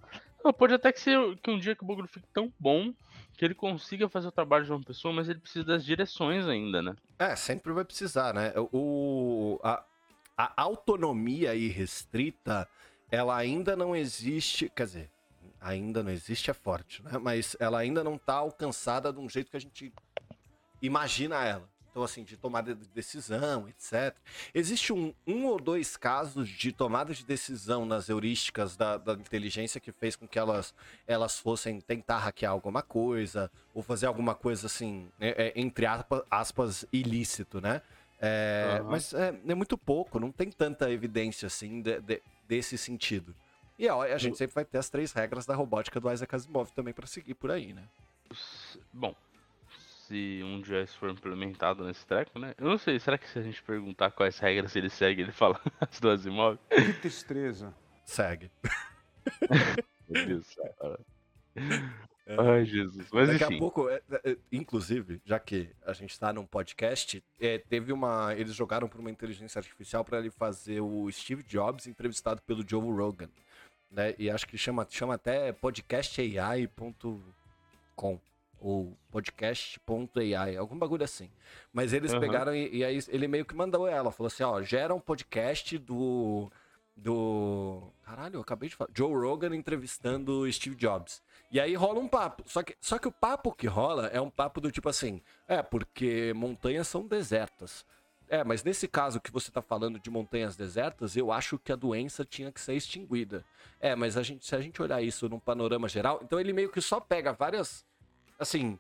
Não, 0.44 0.52
pode 0.52 0.74
até 0.74 0.92
que 0.92 1.00
ser 1.00 1.38
que 1.38 1.52
um 1.52 1.60
dia 1.60 1.76
que 1.76 1.84
o 1.84 1.86
bagulho 1.86 2.08
fique 2.08 2.26
tão 2.34 2.52
bom 2.58 2.92
que 3.38 3.46
ele 3.46 3.54
consiga 3.54 4.10
fazer 4.10 4.28
o 4.28 4.32
trabalho 4.32 4.66
de 4.66 4.72
uma 4.72 4.82
pessoa, 4.82 5.14
mas 5.14 5.30
ele 5.30 5.38
precisa 5.38 5.64
das 5.64 5.86
direções 5.86 6.48
ainda, 6.48 6.82
né? 6.82 6.96
É, 7.20 7.36
sempre 7.36 7.72
vai 7.72 7.86
precisar, 7.86 8.34
né? 8.34 8.52
O, 8.72 9.60
a, 9.62 9.84
a 10.36 10.52
autonomia 10.60 11.54
irrestrita, 11.54 12.68
ela 13.12 13.38
ainda 13.38 13.76
não 13.76 13.96
existe, 13.96 14.68
quer 14.76 14.86
dizer, 14.88 15.12
ainda 15.60 16.02
não 16.02 16.10
existe 16.10 16.50
é 16.50 16.56
forte, 16.56 17.04
né? 17.04 17.20
Mas 17.20 17.56
ela 17.60 17.78
ainda 17.78 18.04
não 18.04 18.18
tá 18.18 18.34
alcançada 18.34 19.14
de 19.14 19.20
um 19.20 19.30
jeito 19.30 19.52
que 19.52 19.58
a 19.58 19.62
gente 19.62 19.94
imagina 20.82 21.46
ela. 21.46 21.70
Então, 21.92 22.04
assim, 22.04 22.24
de 22.24 22.38
tomada 22.38 22.74
de 22.74 22.88
decisão, 22.88 23.68
etc. 23.68 24.16
Existe 24.54 24.94
um, 24.94 25.14
um 25.28 25.46
ou 25.46 25.60
dois 25.60 25.98
casos 25.98 26.48
de 26.48 26.72
tomada 26.72 27.14
de 27.14 27.26
decisão 27.26 27.86
nas 27.86 28.08
heurísticas 28.08 28.78
da, 28.78 28.98
da 28.98 29.12
inteligência 29.14 29.80
que 29.82 29.92
fez 29.92 30.16
com 30.16 30.26
que 30.26 30.40
elas, 30.40 30.74
elas 31.06 31.38
fossem 31.38 31.82
tentar 31.82 32.20
hackear 32.20 32.54
alguma 32.54 32.82
coisa, 32.82 33.52
ou 33.74 33.84
fazer 33.84 34.06
alguma 34.06 34.34
coisa 34.34 34.68
assim, 34.68 35.10
é, 35.20 35.48
é, 35.48 35.54
entre 35.60 35.86
aspas, 36.30 36.86
ilícito, 36.94 37.60
né? 37.60 37.82
É, 38.20 38.78
Aham. 38.80 38.90
Mas 38.92 39.14
é, 39.14 39.38
é 39.48 39.56
muito 39.56 39.78
pouco, 39.78 40.18
não 40.18 40.32
tem 40.32 40.50
tanta 40.50 40.90
evidência 40.90 41.48
assim 41.48 41.82
de- 41.82 42.00
de- 42.00 42.22
desse 42.48 42.78
sentido. 42.78 43.36
E 43.78 43.90
ó, 43.90 44.04
a 44.04 44.18
gente 44.18 44.38
sempre 44.38 44.54
vai 44.54 44.64
ter 44.64 44.78
as 44.78 44.90
três 44.90 45.12
regras 45.12 45.46
da 45.46 45.56
robótica 45.56 46.00
do 46.00 46.10
Isaac 46.10 46.34
Asimov 46.36 46.72
também 46.72 46.94
pra 46.94 47.06
seguir 47.08 47.34
por 47.34 47.52
aí, 47.52 47.74
né? 47.74 47.84
Bom, 48.94 49.14
se 50.12 50.42
um 50.44 50.60
isso 50.60 50.98
for 50.98 51.10
implementado 51.10 51.86
nesse 51.86 52.06
treco, 52.06 52.38
né? 52.38 52.54
Eu 52.58 52.68
não 52.68 52.78
sei, 52.78 53.00
será 53.00 53.18
que 53.18 53.30
se 53.30 53.40
a 53.40 53.42
gente 53.42 53.64
perguntar 53.64 54.12
quais 54.12 54.38
regras 54.40 54.76
ele 54.76 54.90
segue, 54.90 55.22
ele 55.22 55.32
fala 55.32 55.58
as 55.80 56.02
do 56.02 56.10
Asimov? 56.10 56.60
Que 56.70 56.92
tristeza. 56.94 57.74
Segue. 58.04 58.52
Meu 60.10 60.26
Deus, 60.26 60.54
cara. 60.56 61.00
Ai, 62.28 62.66
Jesus. 62.66 63.08
Mas 63.12 63.30
Daqui 63.30 63.46
enfim. 63.46 63.56
a 63.56 63.60
pouco, 63.60 63.90
é, 63.90 64.02
é, 64.26 64.36
inclusive, 64.52 65.22
já 65.24 65.40
que 65.40 65.74
a 65.86 65.94
gente 65.94 66.20
tá 66.20 66.34
num 66.34 66.46
podcast, 66.46 67.24
é, 67.40 67.58
teve 67.58 67.94
uma. 67.94 68.36
Eles 68.36 68.54
jogaram 68.54 68.90
por 68.90 69.00
uma 69.00 69.10
inteligência 69.10 69.60
artificial 69.60 70.04
para 70.04 70.20
ele 70.20 70.30
fazer 70.30 70.82
o 70.82 71.10
Steve 71.10 71.42
Jobs 71.44 71.88
entrevistado 71.88 72.42
pelo 72.42 72.68
Joe 72.68 72.82
Rogan. 72.82 73.30
Né? 73.90 74.14
E 74.18 74.30
acho 74.30 74.46
que 74.48 74.58
chama, 74.58 74.86
chama 74.90 75.14
até 75.16 75.54
podcastai.com 75.54 78.20
ou 78.62 78.96
podcast.ai, 79.10 80.56
algum 80.56 80.78
bagulho 80.78 81.04
assim. 81.04 81.30
Mas 81.74 81.92
eles 81.92 82.12
Aham. 82.12 82.20
pegaram 82.20 82.56
e, 82.56 82.78
e 82.78 82.86
aí 82.86 83.00
ele 83.10 83.28
meio 83.28 83.44
que 83.44 83.56
mandou 83.56 83.88
ela, 83.88 84.12
falou 84.12 84.28
assim, 84.28 84.44
ó, 84.44 84.62
gera 84.62 84.94
um 84.94 85.00
podcast 85.00 85.78
do 85.80 86.50
do 86.96 87.92
caralho, 88.04 88.36
eu 88.36 88.42
acabei 88.42 88.70
de 88.70 88.76
falar, 88.76 88.92
Joe 88.94 89.14
Rogan 89.14 89.56
entrevistando 89.56 90.52
Steve 90.52 90.76
Jobs. 90.76 91.22
E 91.50 91.60
aí 91.60 91.74
rola 91.74 92.00
um 92.00 92.08
papo. 92.08 92.44
Só 92.46 92.62
que, 92.62 92.78
só 92.80 93.00
que 93.00 93.08
o 93.08 93.12
papo 93.12 93.52
que 93.52 93.66
rola 93.66 94.08
é 94.08 94.22
um 94.22 94.30
papo 94.30 94.62
do 94.62 94.72
tipo 94.72 94.88
assim: 94.88 95.22
é, 95.48 95.64
porque 95.64 96.32
montanhas 96.36 96.88
são 96.88 97.08
desertas. 97.08 97.86
É, 98.32 98.46
mas 98.46 98.64
nesse 98.64 98.88
caso 98.88 99.20
que 99.20 99.30
você 99.30 99.52
tá 99.52 99.62
falando 99.62 100.00
de 100.00 100.10
montanhas 100.10 100.56
desertas, 100.56 101.18
eu 101.18 101.34
acho 101.34 101.60
que 101.60 101.70
a 101.70 101.76
doença 101.76 102.24
tinha 102.24 102.50
que 102.50 102.62
ser 102.62 102.76
extinguida. 102.76 103.44
É, 103.78 103.94
mas 103.94 104.16
a 104.16 104.24
gente, 104.24 104.46
se 104.46 104.56
a 104.56 104.62
gente 104.62 104.82
olhar 104.82 105.02
isso 105.02 105.28
num 105.28 105.40
panorama 105.40 105.90
geral, 105.90 106.22
então 106.24 106.40
ele 106.40 106.54
meio 106.54 106.70
que 106.70 106.80
só 106.80 107.00
pega 107.02 107.34
várias. 107.34 107.86
Assim, 108.42 108.80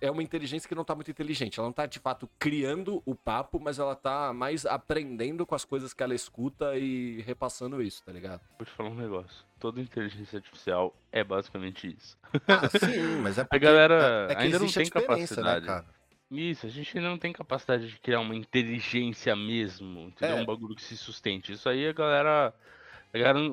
é 0.00 0.10
uma 0.10 0.22
inteligência 0.22 0.68
que 0.68 0.74
não 0.74 0.84
tá 0.84 0.94
muito 0.94 1.10
inteligente. 1.10 1.58
Ela 1.58 1.68
não 1.68 1.72
tá 1.72 1.86
de 1.86 1.98
fato 1.98 2.28
criando 2.38 3.02
o 3.04 3.14
papo, 3.16 3.58
mas 3.58 3.78
ela 3.78 3.96
tá 3.96 4.32
mais 4.32 4.64
aprendendo 4.64 5.44
com 5.44 5.54
as 5.54 5.64
coisas 5.64 5.92
que 5.92 6.02
ela 6.02 6.14
escuta 6.14 6.76
e 6.76 7.20
repassando 7.22 7.82
isso, 7.82 8.04
tá 8.04 8.12
ligado? 8.12 8.40
Vou 8.58 8.64
te 8.64 8.72
falar 8.72 8.90
um 8.90 8.94
negócio. 8.94 9.44
Toda 9.58 9.80
inteligência 9.80 10.36
artificial 10.36 10.94
é 11.10 11.24
basicamente 11.24 11.88
isso. 11.88 12.16
Ah, 12.46 12.68
sim, 12.68 13.20
mas 13.22 13.38
é 13.38 13.46
A 13.50 13.58
galera 13.58 14.28
é 14.30 14.34
que 14.34 14.42
ainda 14.42 14.58
não 14.58 14.68
tem 14.68 14.84
né, 14.84 14.90
capacidade. 14.90 15.66
cara? 15.66 15.86
Isso, 16.30 16.64
a 16.64 16.70
gente 16.70 16.96
ainda 16.96 17.10
não 17.10 17.18
tem 17.18 17.32
capacidade 17.32 17.88
de 17.88 17.98
criar 17.98 18.20
uma 18.20 18.34
inteligência 18.34 19.34
mesmo, 19.36 20.08
entendeu? 20.08 20.38
É. 20.38 20.40
Um 20.40 20.46
bagulho 20.46 20.74
que 20.74 20.82
se 20.82 20.96
sustente. 20.96 21.52
Isso 21.52 21.68
aí 21.68 21.86
a 21.86 21.92
galera. 21.92 22.54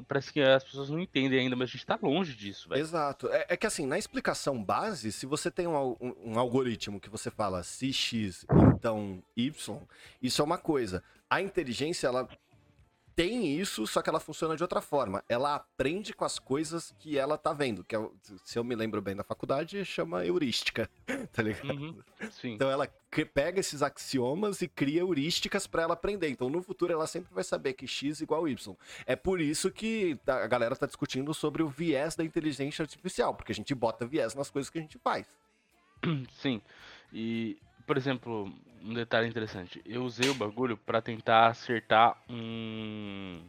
Parece 0.07 0.31
que 0.31 0.39
as 0.41 0.63
pessoas 0.63 0.89
não 0.89 0.99
entendem 0.99 1.39
ainda, 1.39 1.55
mas 1.55 1.69
a 1.69 1.71
gente 1.73 1.85
tá 1.85 1.99
longe 2.01 2.33
disso, 2.33 2.69
velho. 2.69 2.79
Exato. 2.81 3.27
É, 3.29 3.47
é 3.49 3.57
que 3.57 3.67
assim, 3.67 3.85
na 3.85 3.97
explicação 3.97 4.63
base, 4.63 5.11
se 5.11 5.25
você 5.25 5.51
tem 5.51 5.67
um, 5.67 5.97
um- 5.99 6.15
um 6.33 6.39
algoritmo 6.39 6.99
que 6.99 7.09
você 7.09 7.29
fala 7.29 7.61
se 7.63 7.91
X, 7.91 8.45
então 8.73 9.21
Y, 9.35 9.77
isso 10.21 10.41
é 10.41 10.45
uma 10.45 10.57
coisa. 10.57 11.03
A 11.29 11.41
inteligência, 11.41 12.07
ela 12.07 12.27
tem 13.19 13.53
isso, 13.59 13.85
só 13.85 14.01
que 14.01 14.09
ela 14.09 14.19
funciona 14.21 14.55
de 14.55 14.63
outra 14.63 14.79
forma. 14.79 15.21
Ela 15.27 15.55
aprende 15.55 16.13
com 16.13 16.23
as 16.23 16.39
coisas 16.39 16.95
que 16.97 17.17
ela 17.17 17.37
tá 17.37 17.51
vendo, 17.51 17.83
que 17.83 17.93
é, 17.93 18.09
se 18.45 18.57
eu 18.57 18.63
me 18.63 18.73
lembro 18.73 19.01
bem 19.01 19.13
da 19.13 19.25
faculdade, 19.25 19.83
chama 19.83 20.25
heurística, 20.25 20.89
tá 21.33 21.43
ligado? 21.43 21.69
Uhum, 21.69 21.99
sim. 22.31 22.53
Então 22.53 22.71
ela 22.71 22.87
pega 23.33 23.59
esses 23.59 23.81
axiomas 23.83 24.61
e 24.61 24.69
cria 24.69 25.01
heurísticas 25.01 25.67
para 25.67 25.83
ela 25.83 25.95
aprender. 25.95 26.29
Então 26.29 26.49
no 26.49 26.63
futuro 26.63 26.93
ela 26.93 27.05
sempre 27.07 27.33
vai 27.33 27.43
saber 27.43 27.73
que 27.73 27.85
x 27.85 28.21
igual 28.21 28.47
y. 28.47 28.55
É 29.05 29.17
por 29.17 29.41
isso 29.41 29.69
que 29.69 30.17
a 30.25 30.47
galera 30.47 30.73
tá 30.73 30.85
discutindo 30.85 31.33
sobre 31.33 31.61
o 31.61 31.67
viés 31.67 32.15
da 32.15 32.23
inteligência 32.23 32.83
artificial, 32.83 33.35
porque 33.35 33.51
a 33.51 33.55
gente 33.55 33.75
bota 33.75 34.07
viés 34.07 34.33
nas 34.33 34.49
coisas 34.49 34.69
que 34.69 34.79
a 34.79 34.81
gente 34.81 34.97
faz. 34.97 35.27
Sim. 36.41 36.61
E, 37.11 37.57
por 37.89 37.97
exemplo, 37.97 38.53
um 38.83 38.93
detalhe 38.93 39.27
interessante. 39.27 39.81
Eu 39.83 40.03
usei 40.03 40.29
o 40.29 40.35
bagulho 40.35 40.77
para 40.77 41.01
tentar 41.01 41.47
acertar 41.47 42.15
um. 42.29 43.41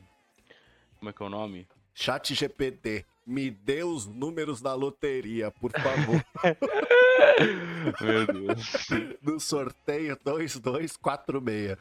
Como 0.98 1.10
é 1.10 1.12
que 1.12 1.22
é 1.22 1.26
o 1.26 1.28
nome? 1.28 1.68
Chat 1.94 2.34
GPT, 2.34 3.04
me 3.26 3.50
dê 3.50 3.84
os 3.84 4.06
números 4.06 4.62
da 4.62 4.72
loteria, 4.72 5.50
por 5.50 5.70
favor. 5.72 6.24
Meu 8.00 8.26
Deus. 8.26 8.88
No 9.20 9.38
sorteio 9.38 10.16
2246. 10.24 11.76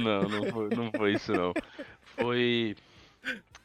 Não, 0.00 0.22
não 0.22 0.52
foi, 0.52 0.68
não 0.68 0.92
foi 0.92 1.14
isso 1.14 1.32
não. 1.32 1.52
Foi. 2.16 2.76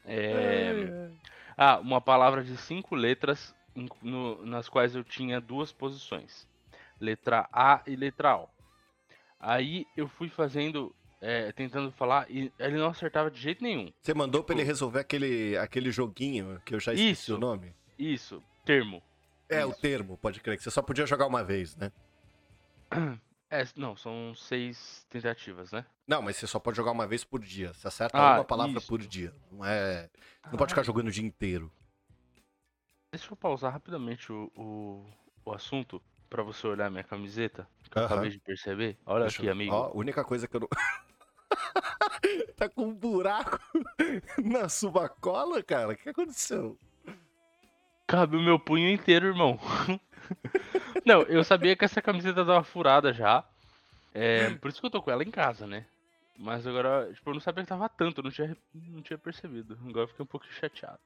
É... 0.04 1.08
Ah, 1.56 1.78
uma 1.78 2.00
palavra 2.00 2.42
de 2.42 2.56
cinco 2.56 2.96
letras 2.96 3.54
no, 4.02 4.44
nas 4.44 4.68
quais 4.68 4.96
eu 4.96 5.04
tinha 5.04 5.40
duas 5.40 5.70
posições. 5.70 6.52
Letra 7.04 7.48
A 7.52 7.82
e 7.86 7.94
letra 7.96 8.36
O. 8.38 8.48
Aí 9.38 9.86
eu 9.96 10.08
fui 10.08 10.28
fazendo, 10.28 10.94
é, 11.20 11.52
tentando 11.52 11.92
falar, 11.92 12.30
e 12.30 12.50
ele 12.58 12.76
não 12.78 12.88
acertava 12.88 13.30
de 13.30 13.38
jeito 13.38 13.62
nenhum. 13.62 13.92
Você 14.00 14.14
mandou 14.14 14.40
tipo... 14.40 14.46
pra 14.46 14.56
ele 14.56 14.64
resolver 14.64 15.00
aquele, 15.00 15.56
aquele 15.58 15.90
joguinho 15.90 16.60
que 16.64 16.74
eu 16.74 16.80
já 16.80 16.92
esqueci 16.94 17.10
isso, 17.12 17.34
o 17.36 17.38
nome? 17.38 17.74
Isso, 17.98 18.42
termo. 18.64 19.02
É, 19.48 19.60
isso. 19.60 19.68
o 19.68 19.74
termo, 19.74 20.16
pode 20.16 20.40
crer, 20.40 20.56
que 20.56 20.62
você 20.62 20.70
só 20.70 20.80
podia 20.82 21.04
jogar 21.06 21.26
uma 21.26 21.44
vez, 21.44 21.76
né? 21.76 21.92
É, 23.50 23.62
não, 23.76 23.94
são 23.94 24.34
seis 24.34 25.06
tentativas, 25.08 25.70
né? 25.70 25.86
Não, 26.08 26.20
mas 26.20 26.34
você 26.34 26.46
só 26.46 26.58
pode 26.58 26.76
jogar 26.76 26.90
uma 26.90 27.06
vez 27.06 27.22
por 27.22 27.38
dia. 27.40 27.72
Você 27.72 27.86
acerta 27.86 28.18
Ah, 28.18 28.36
uma 28.38 28.44
palavra 28.44 28.78
isso. 28.78 28.88
por 28.88 28.98
dia. 29.00 29.32
Não 29.52 29.64
é. 29.64 30.10
Não 30.50 30.56
pode 30.58 30.72
ficar 30.72 30.80
Ah. 30.80 30.84
jogando 30.84 31.06
o 31.06 31.10
dia 31.12 31.24
inteiro. 31.24 31.70
Deixa 33.12 33.30
eu 33.32 33.36
pausar 33.36 33.72
rapidamente 33.72 34.32
o, 34.32 34.50
o, 34.56 35.06
o 35.44 35.52
assunto 35.52 36.02
pra 36.34 36.42
você 36.42 36.66
olhar 36.66 36.90
minha 36.90 37.04
camiseta, 37.04 37.64
que 37.88 37.96
eu 37.96 38.02
Aham. 38.02 38.12
acabei 38.12 38.30
de 38.30 38.40
perceber. 38.40 38.98
Olha 39.06 39.22
Deixa 39.22 39.38
aqui, 39.38 39.46
eu- 39.46 39.52
amigo. 39.52 39.72
Ó, 39.72 39.84
a 39.86 39.96
única 39.96 40.24
coisa 40.24 40.48
que 40.48 40.56
eu 40.56 40.60
não. 40.62 40.68
tá 42.56 42.68
com 42.68 42.86
um 42.88 42.92
buraco 42.94 43.60
na 44.44 44.68
subacola, 44.68 45.62
cara? 45.62 45.92
O 45.92 45.96
que 45.96 46.08
aconteceu? 46.08 46.76
Cabe 48.04 48.36
o 48.36 48.42
meu 48.42 48.58
punho 48.58 48.88
inteiro, 48.90 49.26
irmão. 49.28 49.60
não, 51.06 51.22
eu 51.22 51.44
sabia 51.44 51.76
que 51.76 51.84
essa 51.84 52.02
camiseta 52.02 52.44
dava 52.44 52.64
furada 52.64 53.12
já. 53.12 53.44
É, 54.12 54.50
por 54.56 54.70
isso 54.70 54.80
que 54.80 54.86
eu 54.86 54.90
tô 54.90 55.00
com 55.00 55.12
ela 55.12 55.22
em 55.22 55.30
casa, 55.30 55.68
né? 55.68 55.86
Mas 56.36 56.66
agora, 56.66 57.12
tipo, 57.14 57.30
eu 57.30 57.34
não 57.34 57.40
sabia 57.40 57.62
que 57.62 57.68
tava 57.68 57.88
tanto, 57.88 58.18
eu 58.18 58.24
não 58.24 58.30
tinha, 58.32 58.56
não 58.74 59.02
tinha 59.02 59.16
percebido. 59.18 59.78
Agora 59.88 60.02
eu 60.04 60.08
fiquei 60.08 60.24
um 60.24 60.26
pouco 60.26 60.46
chateado. 60.46 60.98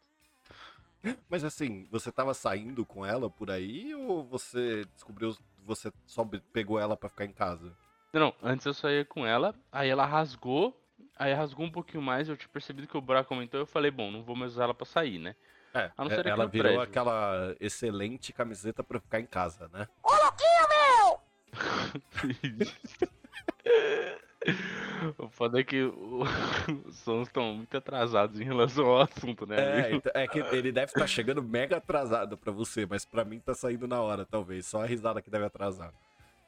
Mas 1.29 1.45
assim, 1.45 1.87
você 1.91 2.11
tava 2.11 2.35
saindo 2.35 2.85
com 2.85 3.07
ela 3.07 3.31
por 3.31 3.51
aí 3.51 3.95
ou 3.95 4.25
você 4.25 4.85
descobriu. 4.95 5.37
Você 5.65 5.93
só 6.07 6.25
pegou 6.53 6.79
ela 6.79 6.97
pra 6.97 7.09
ficar 7.09 7.25
em 7.25 7.33
casa? 7.33 7.77
Não, 8.13 8.35
antes 8.43 8.65
eu 8.65 8.73
saía 8.73 9.05
com 9.05 9.27
ela, 9.27 9.55
aí 9.71 9.89
ela 9.91 10.07
rasgou, 10.07 10.81
aí 11.17 11.35
rasgou 11.35 11.67
um 11.67 11.71
pouquinho 11.71 12.03
mais, 12.03 12.29
eu 12.29 12.37
tinha 12.37 12.49
percebido 12.49 12.89
que 12.89 12.97
o 12.97 13.03
buraco 13.03 13.35
aumentou, 13.35 13.61
eu 13.61 13.67
falei, 13.67 13.91
bom, 13.91 14.11
não 14.11 14.23
vou 14.23 14.35
mais 14.35 14.53
usar 14.53 14.65
ela 14.65 14.75
pra 14.75 14.87
sair, 14.87 15.19
né? 15.19 15.37
É, 15.75 15.91
A 15.97 16.03
não 16.03 16.11
ser 16.11 16.21
aqui 16.21 16.31
ela 16.31 16.47
virou 16.47 16.73
prédio. 16.73 16.81
aquela 16.89 17.55
excelente 17.61 18.33
camiseta 18.33 18.83
pra 18.83 18.99
ficar 18.99 19.21
em 19.21 19.27
casa, 19.27 19.69
né? 19.69 19.87
o 25.19 25.29
foda 25.29 25.61
é 25.61 25.65
que 25.65 25.83
o- 25.83 26.23
os 26.87 26.97
sons 26.99 27.27
estão 27.29 27.55
muito 27.55 27.77
atrasados 27.77 28.41
em 28.41 28.45
relação 28.45 28.87
ao 28.87 29.03
assunto, 29.03 29.47
né? 29.47 29.91
É, 29.91 29.95
então- 29.95 30.13
é 30.15 30.27
que 30.27 30.39
ele 30.55 30.71
deve 30.73 30.87
estar 30.93 31.07
chegando 31.07 31.43
mega 31.43 31.77
atrasado 31.79 32.37
pra 32.37 32.53
você, 32.53 32.87
mas 32.87 33.05
pra 33.05 33.25
mim 33.25 33.39
tá 33.41 33.55
saindo 33.55 33.87
na 33.89 34.01
hora, 34.01 34.25
talvez. 34.25 34.67
Só 34.67 34.83
a 34.83 34.87
risada 34.87 35.21
que 35.23 35.31
deve 35.31 35.45
atrasar. 35.45 35.93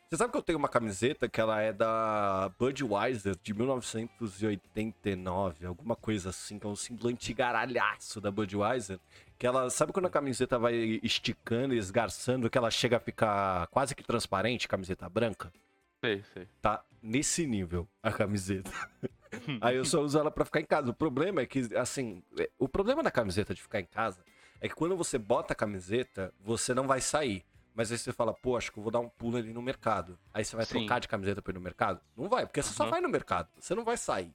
Você 0.08 0.16
sabe 0.16 0.32
que 0.32 0.38
eu 0.38 0.42
tenho 0.42 0.58
uma 0.58 0.68
camiseta 0.68 1.28
que 1.28 1.40
ela 1.40 1.60
é 1.62 1.72
da 1.72 2.50
Budweiser 2.58 3.36
de 3.40 3.54
1989, 3.54 5.66
alguma 5.66 5.94
coisa 5.94 6.30
assim, 6.30 6.58
que 6.58 6.66
é 6.66 6.70
um 6.70 6.74
símbolo 6.74 7.10
antigaralhaço 7.10 8.20
da 8.20 8.28
Budweiser. 8.28 8.98
Que 9.38 9.46
ela, 9.46 9.70
sabe 9.70 9.92
quando 9.92 10.06
a 10.06 10.10
camiseta 10.10 10.58
vai 10.58 10.74
esticando 11.02 11.74
e 11.74 11.78
esgarçando, 11.78 12.50
que 12.50 12.58
ela 12.58 12.72
chega 12.72 12.96
a 12.96 13.00
ficar 13.00 13.68
quase 13.68 13.94
que 13.94 14.02
transparente, 14.02 14.66
camiseta 14.66 15.08
branca? 15.08 15.52
Sei, 16.00 16.22
sei. 16.32 16.48
tá 16.62 16.84
nesse 17.02 17.46
nível 17.46 17.88
a 18.02 18.10
camiseta. 18.12 18.70
Aí 19.60 19.76
eu 19.76 19.84
só 19.84 20.00
uso 20.00 20.18
ela 20.18 20.30
pra 20.30 20.44
ficar 20.44 20.60
em 20.60 20.64
casa. 20.64 20.90
O 20.90 20.94
problema 20.94 21.40
é 21.40 21.46
que, 21.46 21.68
assim, 21.76 22.22
é- 22.38 22.50
o 22.58 22.68
problema 22.68 23.02
da 23.02 23.10
camiseta 23.10 23.54
de 23.54 23.62
ficar 23.62 23.80
em 23.80 23.84
casa 23.86 24.24
é 24.60 24.68
que 24.68 24.74
quando 24.74 24.96
você 24.96 25.18
bota 25.18 25.52
a 25.52 25.56
camiseta, 25.56 26.34
você 26.40 26.74
não 26.74 26.86
vai 26.86 27.00
sair. 27.00 27.44
Mas 27.74 27.92
aí 27.92 27.98
você 27.98 28.12
fala, 28.12 28.34
pô, 28.34 28.56
acho 28.56 28.72
que 28.72 28.78
eu 28.78 28.82
vou 28.82 28.90
dar 28.90 28.98
um 28.98 29.08
pulo 29.08 29.36
ali 29.36 29.52
no 29.52 29.62
mercado. 29.62 30.18
Aí 30.34 30.44
você 30.44 30.56
vai 30.56 30.66
Sim. 30.66 30.80
trocar 30.80 30.98
de 31.00 31.06
camiseta 31.08 31.40
pra 31.40 31.52
ir 31.52 31.54
no 31.54 31.60
mercado? 31.60 32.00
Não 32.16 32.28
vai, 32.28 32.44
porque 32.44 32.60
você 32.62 32.72
só 32.74 32.84
Uhum. 32.84 32.90
vai 32.90 33.00
no 33.00 33.08
mercado. 33.08 33.48
Você 33.58 33.74
não 33.74 33.84
vai 33.84 33.96
sair. 33.96 34.34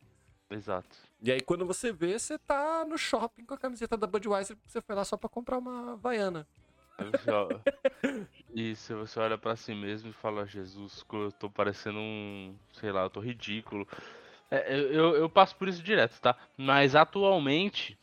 Exato. 0.50 0.88
E 1.22 1.32
aí 1.32 1.42
quando 1.42 1.66
você 1.66 1.92
vê, 1.92 2.18
você 2.18 2.38
tá 2.40 2.86
no 2.86 2.98
shopping 2.98 3.44
com 3.46 3.54
a 3.54 3.58
camiseta 3.58 3.98
da 3.98 4.08
Budweiser, 4.08 4.56
você 4.66 4.80
foi 4.82 4.96
lá 4.96 5.04
só 5.04 5.18
pra 5.18 5.28
comprar 5.28 5.58
uma 5.58 5.94
Havaiana. 5.94 6.48
E 8.54 8.76
se 8.76 8.94
você 8.96 9.20
olha 9.20 9.38
pra 9.38 9.56
si 9.56 9.74
mesmo 9.74 10.10
e 10.10 10.14
fala, 10.14 10.46
Jesus, 10.46 11.04
eu 11.12 11.32
tô 11.32 11.50
parecendo 11.50 12.00
um. 12.00 12.56
sei 12.74 12.92
lá, 12.92 13.04
eu 13.04 13.10
tô 13.10 13.20
ridículo. 13.20 13.88
É, 14.50 14.76
eu, 14.76 15.16
eu, 15.16 15.30
passo 15.30 15.56
por 15.56 15.68
isso 15.68 15.82
direto, 15.82 16.20
tá? 16.22 16.38
Mas 16.58 16.96
atualmente, 16.96 17.98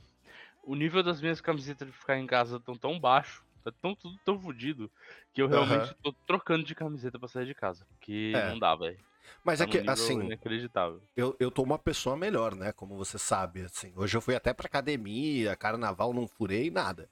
o 0.64 0.74
nível 0.74 1.02
das 1.02 1.20
minhas 1.20 1.40
camisetas 1.40 1.86
de 1.88 1.94
ficar 1.94 2.18
em 2.18 2.26
casa 2.26 2.60
tão 2.60 2.76
tão 2.76 2.98
baixo, 2.98 3.44
tá 3.64 3.72
tão, 3.80 3.94
tudo 3.94 4.18
tão 4.24 4.38
fodido, 4.40 4.90
que 5.32 5.40
eu 5.40 5.46
realmente 5.46 5.88
Aham. 5.88 5.94
tô 6.02 6.12
trocando 6.26 6.64
de 6.64 6.74
camiseta 6.74 7.18
pra 7.18 7.28
sair 7.28 7.46
de 7.46 7.54
casa. 7.54 7.86
Porque 7.98 8.32
É. 8.34 8.50
não 8.50 8.58
dá, 8.58 8.74
velho. 8.74 8.98
Mas 9.44 9.60
Tá 9.60 9.64
é 9.64 9.68
que, 9.68 9.78
assim, 9.88 10.20
Inacreditável. 10.20 11.00
eu, 11.16 11.36
eu 11.38 11.50
tô 11.50 11.62
uma 11.62 11.78
pessoa 11.78 12.16
melhor, 12.16 12.54
né? 12.54 12.72
Como 12.72 12.96
você 12.96 13.18
sabe, 13.18 13.62
assim. 13.62 13.92
Hoje 13.96 14.16
eu 14.16 14.20
fui 14.20 14.34
até 14.34 14.52
pra 14.52 14.66
academia, 14.66 15.56
carnaval, 15.56 16.12
não 16.12 16.26
furei 16.26 16.70
nada. 16.70 17.08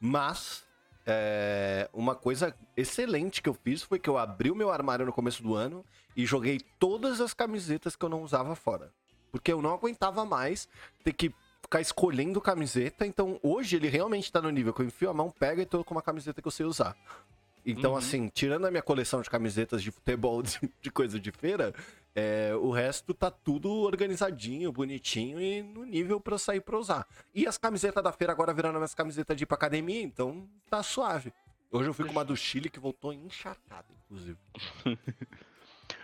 Mas, 0.00 0.64
é, 1.06 1.88
uma 1.92 2.14
coisa 2.14 2.54
excelente 2.76 3.42
que 3.42 3.48
eu 3.48 3.54
fiz 3.54 3.82
foi 3.82 3.98
que 3.98 4.08
eu 4.08 4.18
abri 4.18 4.50
o 4.50 4.54
meu 4.54 4.70
armário 4.70 5.04
no 5.06 5.12
começo 5.12 5.42
do 5.42 5.54
ano 5.54 5.84
e 6.16 6.24
joguei 6.26 6.60
todas 6.78 7.20
as 7.20 7.34
camisetas 7.34 7.96
que 7.96 8.04
eu 8.04 8.08
não 8.08 8.22
usava 8.22 8.54
fora. 8.54 8.90
Porque 9.30 9.52
eu 9.52 9.62
não 9.62 9.72
aguentava 9.72 10.24
mais 10.24 10.68
ter 11.02 11.12
que 11.12 11.32
ficar 11.62 11.80
escolhendo 11.80 12.40
camiseta. 12.40 13.06
Então, 13.06 13.40
hoje 13.42 13.76
ele 13.76 13.88
realmente 13.88 14.30
tá 14.30 14.40
no 14.42 14.50
nível 14.50 14.72
que 14.74 14.82
eu 14.82 14.86
enfio 14.86 15.10
a 15.10 15.14
mão, 15.14 15.30
pego 15.30 15.60
e 15.60 15.66
tô 15.66 15.82
com 15.82 15.94
uma 15.94 16.02
camiseta 16.02 16.40
que 16.42 16.48
eu 16.48 16.52
sei 16.52 16.66
usar. 16.66 16.94
Então, 17.64 17.92
Uhum. 17.92 17.96
assim, 17.96 18.28
tirando 18.28 18.66
a 18.66 18.70
minha 18.70 18.82
coleção 18.82 19.22
de 19.22 19.30
camisetas 19.30 19.82
de 19.82 19.90
futebol, 19.90 20.42
de, 20.42 20.60
de 20.82 20.90
coisa 20.90 21.18
de 21.18 21.30
feira, 21.30 21.72
é, 22.14 22.54
o 22.54 22.70
resto 22.70 23.14
tá 23.14 23.30
tudo 23.30 23.70
organizadinho, 23.70 24.70
bonitinho 24.72 25.40
e 25.40 25.62
no 25.62 25.84
nível 25.84 26.20
pra 26.20 26.34
eu 26.34 26.38
sair 26.38 26.60
pra 26.60 26.78
usar. 26.78 27.06
E 27.34 27.46
as 27.46 27.56
camisetas 27.56 28.02
da 28.02 28.12
feira 28.12 28.32
agora 28.32 28.52
viraram 28.52 28.76
minhas 28.78 28.94
camisetas 28.94 29.36
de 29.36 29.44
ir 29.44 29.46
pra 29.46 29.54
academia, 29.56 30.02
então 30.02 30.48
tá 30.68 30.82
suave. 30.82 31.32
Hoje 31.70 31.88
eu 31.88 31.94
fui 31.94 32.04
com 32.04 32.12
uma 32.12 32.24
do 32.24 32.36
Chile 32.36 32.68
que 32.68 32.78
voltou 32.78 33.12
encharcada, 33.12 33.86
inclusive. 34.04 34.38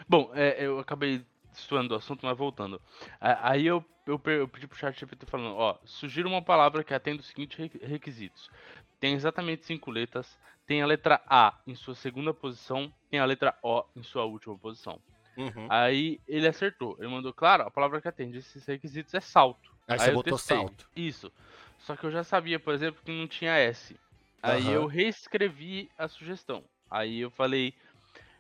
Bom, 0.09 0.31
é, 0.35 0.65
eu 0.65 0.79
acabei 0.79 1.25
destoando 1.53 1.91
do 1.91 1.95
assunto, 1.95 2.25
mas 2.25 2.37
voltando. 2.37 2.81
Aí 3.21 3.67
eu, 3.67 3.85
eu, 4.07 4.21
eu 4.25 4.49
pedi 4.49 4.67
pro 4.67 4.79
chat 4.79 4.99
GPT 4.99 5.27
falando, 5.27 5.55
ó, 5.57 5.77
sugira 5.85 6.27
uma 6.27 6.41
palavra 6.41 6.83
que 6.83 6.95
atenda 6.95 7.21
os 7.21 7.27
seguintes 7.27 7.59
re- 7.59 7.87
requisitos. 7.87 8.51
Tem 8.99 9.15
exatamente 9.15 9.67
cinco 9.67 9.91
letras, 9.91 10.39
tem 10.67 10.83
a 10.83 10.87
letra 10.87 11.21
A 11.27 11.59
em 11.67 11.75
sua 11.75 11.95
segunda 11.95 12.33
posição, 12.33 12.93
tem 13.11 13.21
a 13.21 13.25
letra 13.25 13.55
O 13.63 13.85
em 13.95 14.03
sua 14.03 14.25
última 14.25 14.57
posição. 14.57 14.99
Uhum. 15.39 15.69
Aí 15.71 16.21
ele 16.27 16.49
acertou, 16.49 16.97
ele 16.99 17.09
mandou, 17.09 17.33
claro, 17.33 17.63
a 17.63 17.71
palavra 17.71 18.01
que 18.01 18.09
atende 18.09 18.39
esses 18.39 18.67
requisitos 18.67 19.15
é 19.15 19.21
salto. 19.21 19.71
Aí 19.87 19.99
você 19.99 20.11
eu 20.11 20.15
botou 20.15 20.37
testei. 20.37 20.59
salto. 20.59 20.87
Isso. 20.97 21.33
Só 21.79 21.95
que 21.95 22.05
eu 22.05 22.11
já 22.11 22.25
sabia, 22.25 22.59
por 22.59 22.75
exemplo, 22.75 23.01
que 23.05 23.13
não 23.13 23.27
tinha 23.29 23.57
S. 23.57 23.97
Aí 24.43 24.65
Aham. 24.65 24.73
eu 24.73 24.87
reescrevi 24.87 25.89
a 25.97 26.09
sugestão. 26.09 26.65
Aí 26.91 27.21
eu 27.21 27.31
falei, 27.31 27.73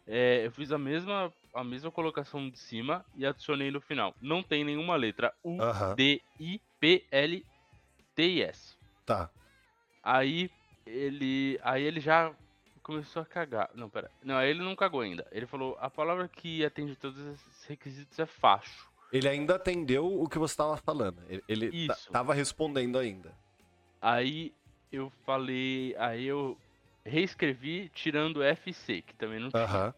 é, 0.06 0.46
eu 0.46 0.50
fiz 0.50 0.72
a 0.72 0.78
mesma, 0.78 1.32
a 1.54 1.62
mesma 1.62 1.90
colocação 1.90 2.50
de 2.50 2.58
cima 2.58 3.04
e 3.16 3.24
adicionei 3.24 3.70
no 3.70 3.80
final. 3.80 4.14
Não 4.20 4.42
tem 4.42 4.64
nenhuma 4.64 4.96
letra 4.96 5.32
U, 5.44 5.58
Aham. 5.60 5.94
D, 5.94 6.20
I, 6.40 6.60
P, 6.80 7.06
L, 7.12 7.44
T 8.14 8.22
e 8.22 8.42
S. 8.42 8.76
Tá. 9.06 9.30
Aí 10.02 10.50
ele, 10.86 11.60
aí 11.62 11.82
ele 11.84 12.00
já 12.00 12.34
começou 12.88 13.20
a 13.20 13.26
cagar. 13.26 13.68
Não, 13.74 13.90
pera. 13.90 14.10
Não, 14.24 14.34
aí 14.34 14.48
ele 14.48 14.62
não 14.62 14.74
cagou 14.74 15.02
ainda. 15.02 15.26
Ele 15.30 15.44
falou, 15.44 15.76
a 15.78 15.90
palavra 15.90 16.26
que 16.26 16.64
atende 16.64 16.96
todos 16.96 17.18
esses 17.18 17.64
requisitos 17.66 18.18
é 18.18 18.24
facho. 18.24 18.88
Ele 19.12 19.28
ainda 19.28 19.56
atendeu 19.56 20.06
o 20.06 20.26
que 20.26 20.38
você 20.38 20.56
tava 20.56 20.74
falando. 20.78 21.22
Ele, 21.28 21.42
ele 21.46 21.88
tava 22.10 22.32
respondendo 22.32 22.98
ainda. 22.98 23.34
Aí 24.00 24.54
eu 24.90 25.12
falei. 25.26 25.94
Aí 25.98 26.24
eu 26.24 26.56
reescrevi 27.04 27.90
tirando 27.90 28.38
o 28.38 28.42
FC, 28.42 29.02
que 29.02 29.14
também 29.14 29.38
não 29.38 29.50
tinha. 29.50 29.64
Aham. 29.64 29.94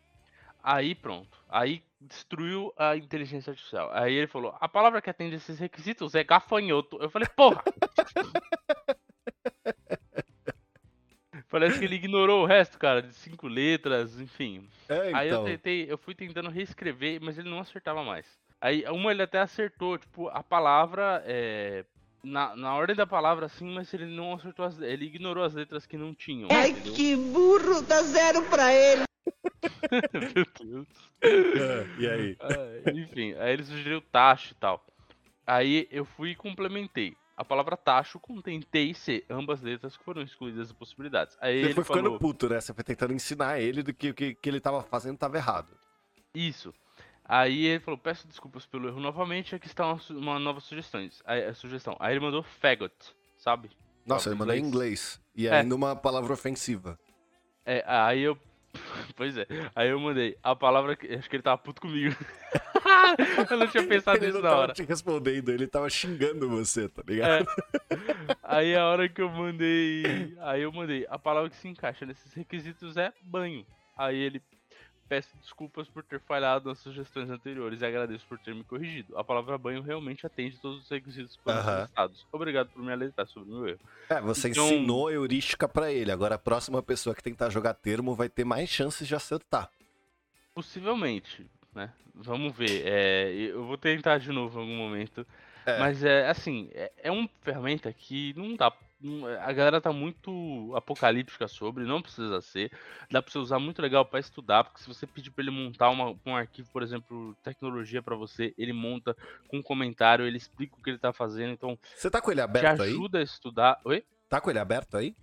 Aí 0.62 0.94
pronto. 0.94 1.38
Aí 1.48 1.82
destruiu 2.00 2.72
a 2.76 2.96
inteligência 2.96 3.50
artificial. 3.50 3.90
Aí 3.92 4.14
ele 4.14 4.26
falou: 4.26 4.56
a 4.60 4.68
palavra 4.68 5.00
que 5.00 5.10
atende 5.10 5.36
esses 5.36 5.58
requisitos 5.58 6.14
é 6.14 6.24
gafanhoto. 6.24 6.98
Eu 7.00 7.10
falei, 7.10 7.28
porra! 7.28 7.62
Parece 11.50 11.80
que 11.80 11.84
ele 11.84 11.96
ignorou 11.96 12.44
o 12.44 12.46
resto, 12.46 12.78
cara, 12.78 13.02
de 13.02 13.12
cinco 13.12 13.48
letras, 13.48 14.20
enfim. 14.20 14.68
É, 14.88 15.12
Aí 15.12 15.28
eu 15.28 15.34
então. 15.34 15.44
tentei, 15.44 15.86
eu 15.90 15.98
fui 15.98 16.14
tentando 16.14 16.48
reescrever, 16.48 17.20
mas 17.20 17.36
ele 17.36 17.50
não 17.50 17.58
acertava 17.58 18.04
mais. 18.04 18.24
Aí 18.60 18.84
uma 18.88 19.10
ele 19.10 19.22
até 19.22 19.40
acertou, 19.40 19.98
tipo, 19.98 20.28
a 20.28 20.42
palavra 20.44 21.22
é, 21.26 21.84
na, 22.22 22.54
na 22.54 22.74
ordem 22.74 22.94
da 22.94 23.06
palavra 23.06 23.46
assim, 23.46 23.68
mas 23.72 23.92
ele 23.92 24.06
não 24.06 24.34
acertou 24.34 24.64
as, 24.64 24.80
ele 24.80 25.06
ignorou 25.06 25.42
as 25.42 25.54
letras 25.54 25.86
que 25.86 25.96
não 25.96 26.14
tinham, 26.14 26.48
Ai, 26.52 26.70
entendeu? 26.70 26.92
que 26.92 27.16
burro, 27.16 27.82
dá 27.82 28.02
zero 28.02 28.42
pra 28.44 28.72
ele. 28.72 29.02
Meu 30.34 30.46
Deus. 30.60 30.86
É, 31.22 31.86
e 31.98 32.08
aí? 32.08 32.36
Ah, 32.40 32.90
enfim, 32.94 33.34
aí 33.34 33.52
ele 33.52 33.64
sugeriu 33.64 34.00
tacho 34.00 34.52
e 34.52 34.56
tal. 34.56 34.84
Aí 35.46 35.88
eu 35.90 36.04
fui 36.04 36.30
e 36.30 36.36
complementei. 36.36 37.16
A 37.40 37.44
palavra 37.44 37.74
tacho 37.74 38.20
contém 38.20 38.60
T 38.60 38.78
e 38.82 38.94
C, 38.94 39.24
ambas 39.30 39.62
letras 39.62 39.96
que 39.96 40.04
foram 40.04 40.20
excluídas 40.20 40.68
das 40.68 40.76
possibilidades. 40.76 41.38
Aí 41.40 41.56
Ele, 41.56 41.66
ele, 41.68 41.74
foi 41.74 41.84
ficando 41.84 42.02
falou, 42.02 42.18
puto, 42.18 42.46
né? 42.46 42.60
Você 42.60 42.74
foi 42.74 42.84
tentando 42.84 43.14
ensinar 43.14 43.58
ele 43.58 43.82
do 43.82 43.94
que 43.94 44.10
o 44.10 44.14
que, 44.14 44.34
que 44.34 44.46
ele 44.46 44.60
tava 44.60 44.82
fazendo 44.82 45.16
tava 45.16 45.38
errado. 45.38 45.74
Isso. 46.34 46.74
Aí 47.24 47.64
ele 47.64 47.80
falou, 47.80 47.96
peço 47.96 48.28
desculpas 48.28 48.66
pelo 48.66 48.88
erro 48.88 49.00
novamente, 49.00 49.54
aqui 49.54 49.66
está 49.66 49.86
uma, 49.86 49.98
uma 50.10 50.38
nova 50.38 50.60
sugestão. 50.60 51.08
Aí, 51.24 51.44
a 51.46 51.54
sugestão. 51.54 51.96
Aí 51.98 52.12
ele 52.12 52.20
mandou 52.20 52.42
faggot, 52.42 52.92
sabe? 53.38 53.70
Nossa, 54.04 54.28
ele 54.28 54.38
mandou 54.38 54.54
em 54.54 54.60
inglês. 54.60 55.18
E 55.34 55.46
É. 55.46 55.60
ainda 55.60 55.74
uma 55.74 55.96
palavra 55.96 56.34
ofensiva. 56.34 56.98
É, 57.64 57.82
aí 57.86 58.20
eu. 58.20 58.36
Pois 59.16 59.38
é. 59.38 59.46
Aí 59.74 59.88
eu 59.88 59.98
mandei 59.98 60.36
a 60.42 60.54
palavra 60.54 60.94
que. 60.94 61.06
Acho 61.06 61.30
que 61.30 61.36
ele 61.36 61.42
tava 61.42 61.56
puto 61.56 61.80
comigo. 61.80 62.14
eu 63.50 63.56
não 63.58 63.66
tinha 63.68 63.86
pensado 63.86 64.18
ele 64.18 64.26
nisso 64.26 64.38
não 64.38 64.42
na 64.42 64.48
tava 64.50 64.62
hora. 64.62 64.72
te 64.72 64.82
respondendo, 64.82 65.48
ele 65.50 65.66
tava 65.66 65.88
xingando 65.90 66.48
você, 66.48 66.88
tá 66.88 67.02
ligado? 67.06 67.46
É. 67.48 68.36
Aí 68.42 68.74
a 68.76 68.86
hora 68.86 69.08
que 69.08 69.20
eu 69.22 69.28
mandei. 69.30 70.36
Aí 70.40 70.62
eu 70.62 70.72
mandei. 70.72 71.06
A 71.08 71.18
palavra 71.18 71.50
que 71.50 71.56
se 71.56 71.68
encaixa 71.68 72.04
nesses 72.06 72.32
requisitos 72.34 72.96
é 72.96 73.12
banho. 73.22 73.64
Aí 73.96 74.16
ele. 74.18 74.42
Peço 75.08 75.36
desculpas 75.38 75.88
por 75.88 76.04
ter 76.04 76.20
falhado 76.20 76.68
nas 76.68 76.78
sugestões 76.78 77.28
anteriores 77.28 77.80
e 77.80 77.84
agradeço 77.84 78.24
por 78.28 78.38
ter 78.38 78.54
me 78.54 78.62
corrigido. 78.62 79.18
A 79.18 79.24
palavra 79.24 79.58
banho 79.58 79.82
realmente 79.82 80.24
atende 80.24 80.56
todos 80.60 80.84
os 80.84 80.88
requisitos 80.88 81.36
que 81.36 81.42
foram 81.42 81.64
solicitados. 81.64 82.24
Obrigado 82.30 82.68
por 82.68 82.80
me 82.80 82.92
alertar 82.92 83.26
sobre 83.26 83.50
o 83.52 83.56
meu 83.56 83.68
erro. 83.70 83.80
É, 84.08 84.20
você 84.20 84.48
Então- 84.50 84.66
ensinou 84.66 85.08
a 85.08 85.12
heurística 85.12 85.68
pra 85.68 85.90
ele. 85.92 86.12
Agora 86.12 86.36
a 86.36 86.38
próxima 86.38 86.80
pessoa 86.80 87.12
que 87.12 87.24
tentar 87.24 87.50
jogar 87.50 87.74
termo 87.74 88.14
vai 88.14 88.28
ter 88.28 88.44
mais 88.44 88.68
chances 88.70 89.08
de 89.08 89.12
acertar. 89.16 89.68
Possivelmente, 90.54 91.46
né? 91.74 91.92
Vamos 92.14 92.54
ver. 92.56 92.82
É, 92.86 93.32
eu 93.32 93.64
vou 93.64 93.78
tentar 93.78 94.18
de 94.18 94.30
novo 94.32 94.58
em 94.58 94.62
algum 94.62 94.76
momento. 94.76 95.26
É. 95.66 95.78
Mas 95.78 96.02
é 96.02 96.28
assim, 96.28 96.70
é, 96.72 96.90
é 97.02 97.10
uma 97.10 97.28
ferramenta 97.42 97.92
que 97.92 98.32
não 98.36 98.56
dá. 98.56 98.72
não- 99.00 99.26
A 99.26 99.52
galera 99.52 99.80
tá 99.80 99.92
muito 99.92 100.72
apocalíptica 100.74 101.46
sobre, 101.48 101.84
não 101.84 102.02
precisa 102.02 102.40
ser. 102.40 102.70
Dá 103.10 103.22
pra 103.22 103.30
você 103.30 103.38
usar 103.38 103.58
muito 103.58 103.80
legal 103.80 104.04
pra 104.04 104.20
estudar, 104.20 104.64
porque 104.64 104.80
se 104.82 104.88
você 104.88 105.06
pedir 105.06 105.30
pra 105.30 105.42
ele 105.42 105.50
montar 105.50 105.88
uma- 105.90 106.14
um 106.26 106.34
arquivo, 106.36 106.68
por 106.72 106.82
exemplo, 106.82 107.34
tecnologia 107.42 108.02
pra 108.02 108.16
você, 108.16 108.52
ele 108.58 108.72
monta 108.72 109.16
com 109.48 109.58
um 109.58 109.62
comentário, 109.62 110.26
ele 110.26 110.36
explica 110.36 110.76
o 110.76 110.82
que 110.82 110.90
ele 110.90 110.98
tá 110.98 111.12
fazendo, 111.12 111.52
então 111.52 111.78
Você 111.94 112.10
tá 112.10 112.20
com 112.20 112.30
ele 112.30 112.40
te 112.40 112.44
aberto 112.44 112.82
aí? 112.82 112.90
ajuda 112.90 113.18
a 113.18 113.22
estudar. 113.22 113.80
Oi? 113.84 114.04
Tá 114.28 114.40
com 114.40 114.50
ele 114.50 114.58
aberto 114.58 114.96
aí? 114.96 115.14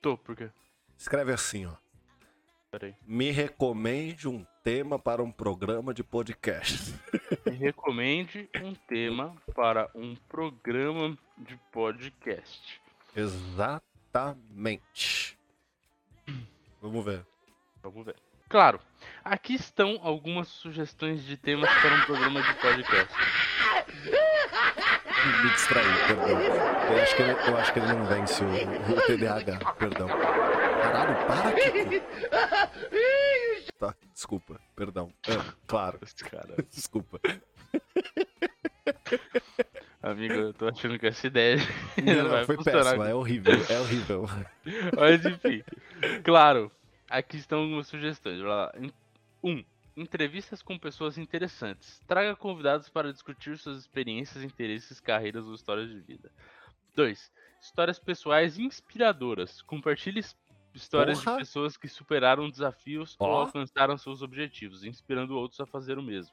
Tô, 0.00 0.16
por 0.16 0.36
quê? 0.36 0.50
Escreve 0.98 1.32
assim, 1.32 1.66
ó. 1.66 1.72
Peraí. 2.70 2.94
Me 3.06 3.30
recomende 3.30 4.28
um 4.28 4.44
tema 4.64 4.98
para 4.98 5.22
um 5.22 5.30
programa 5.30 5.92
de 5.92 6.02
podcast. 6.02 6.94
Me 7.44 7.52
recomende 7.52 8.48
um 8.62 8.74
tema 8.74 9.36
para 9.54 9.90
um 9.94 10.16
programa 10.26 11.18
de 11.36 11.60
podcast. 11.70 12.80
Exatamente. 13.14 15.38
Vamos 16.80 17.04
ver. 17.04 17.26
Vamos 17.82 18.06
ver. 18.06 18.16
Claro, 18.48 18.80
aqui 19.22 19.52
estão 19.54 20.00
algumas 20.02 20.48
sugestões 20.48 21.22
de 21.24 21.36
temas 21.36 21.68
para 21.82 21.96
um 21.96 22.00
programa 22.06 22.40
de 22.40 22.54
podcast. 22.54 23.14
Me 25.42 25.50
distraí, 25.50 25.84
perdão. 26.06 26.40
Eu 26.40 27.02
acho 27.02 27.16
que 27.16 27.22
ele, 27.22 27.32
eu 27.32 27.58
acho 27.58 27.70
que 27.72 27.78
ele 27.80 27.92
não 27.92 28.06
vence 28.06 28.42
o, 28.42 28.48
o 28.48 29.02
TDAH, 29.02 29.58
perdão. 29.74 30.08
Caralho, 30.08 31.26
para, 31.26 31.52
Kiko. 31.52 32.00
Tá, 33.84 33.94
desculpa, 34.14 34.58
perdão. 34.74 35.12
É, 35.28 35.52
claro, 35.66 35.98
Esse 36.02 36.24
cara. 36.24 36.54
desculpa. 36.72 37.20
Amigo, 40.02 40.34
eu 40.34 40.54
tô 40.54 40.68
achando 40.68 40.98
que 40.98 41.06
essa 41.06 41.26
ideia 41.26 41.56
Não, 42.02 42.28
não, 42.28 42.44
foi 42.46 42.56
funcionar. 42.56 42.84
péssimo, 42.84 43.04
é 43.04 43.14
horrível, 43.14 43.54
é 43.68 43.80
horrível. 43.80 44.26
Mas 44.96 45.24
enfim, 45.24 45.62
claro, 46.22 46.72
aqui 47.10 47.36
estão 47.36 47.60
algumas 47.60 47.86
sugestões. 47.86 48.40
Vai 48.40 48.48
lá. 48.48 48.72
1. 49.42 49.50
Um, 49.50 49.64
entrevistas 49.96 50.62
com 50.62 50.78
pessoas 50.78 51.18
interessantes. 51.18 52.00
Traga 52.06 52.34
convidados 52.36 52.88
para 52.88 53.12
discutir 53.12 53.58
suas 53.58 53.78
experiências, 53.78 54.42
interesses, 54.42 54.98
carreiras 54.98 55.44
ou 55.44 55.54
histórias 55.54 55.90
de 55.90 56.00
vida. 56.00 56.30
2. 56.96 57.32
Histórias 57.60 57.98
pessoais 57.98 58.58
inspiradoras. 58.58 59.60
Compartilhe 59.62 60.22
histórias 60.74 61.22
Porra! 61.22 61.32
de 61.36 61.38
pessoas 61.44 61.76
que 61.76 61.88
superaram 61.88 62.50
desafios 62.50 63.16
ou 63.18 63.28
Ó. 63.28 63.40
alcançaram 63.42 63.96
seus 63.96 64.22
objetivos, 64.22 64.84
inspirando 64.84 65.36
outros 65.36 65.60
a 65.60 65.66
fazer 65.66 65.98
o 65.98 66.02
mesmo. 66.02 66.32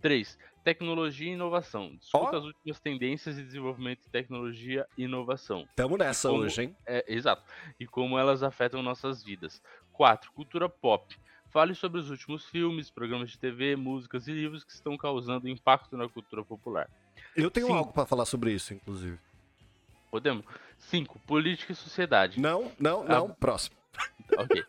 3. 0.00 0.38
Tecnologia 0.64 1.30
e 1.30 1.34
inovação. 1.34 1.94
Discuta 1.96 2.36
Ó. 2.36 2.38
as 2.38 2.44
últimas 2.44 2.80
tendências 2.80 3.36
de 3.36 3.42
desenvolvimento 3.42 4.00
de 4.02 4.08
tecnologia 4.08 4.86
e 4.96 5.04
inovação. 5.04 5.68
Tamo 5.76 5.96
nessa 5.98 6.28
Como- 6.28 6.42
hoje, 6.42 6.62
hein? 6.62 6.76
É, 6.86 7.04
exato. 7.06 7.42
E 7.78 7.86
como 7.86 8.18
elas 8.18 8.42
afetam 8.42 8.82
nossas 8.82 9.22
vidas. 9.22 9.62
4. 9.92 10.32
Cultura 10.32 10.68
pop. 10.68 11.14
Fale 11.50 11.74
sobre 11.74 12.00
os 12.00 12.08
últimos 12.10 12.46
filmes, 12.46 12.90
programas 12.90 13.30
de 13.30 13.38
TV, 13.38 13.74
músicas 13.76 14.26
e 14.28 14.32
livros 14.32 14.62
que 14.64 14.72
estão 14.72 14.96
causando 14.96 15.48
impacto 15.48 15.96
na 15.96 16.08
cultura 16.08 16.44
popular. 16.44 16.88
Eu 17.36 17.50
tenho 17.50 17.66
Sim. 17.66 17.74
algo 17.74 17.92
pra 17.92 18.06
falar 18.06 18.24
sobre 18.24 18.52
isso, 18.52 18.72
inclusive. 18.72 19.18
Podemos? 20.10 20.44
5. 20.80 21.18
Política 21.20 21.72
e 21.72 21.76
sociedade. 21.76 22.40
Não, 22.40 22.70
não, 22.78 23.02
Ah. 23.02 23.08
não, 23.08 23.28
próximo. 23.30 23.76
Ok. 24.38 24.64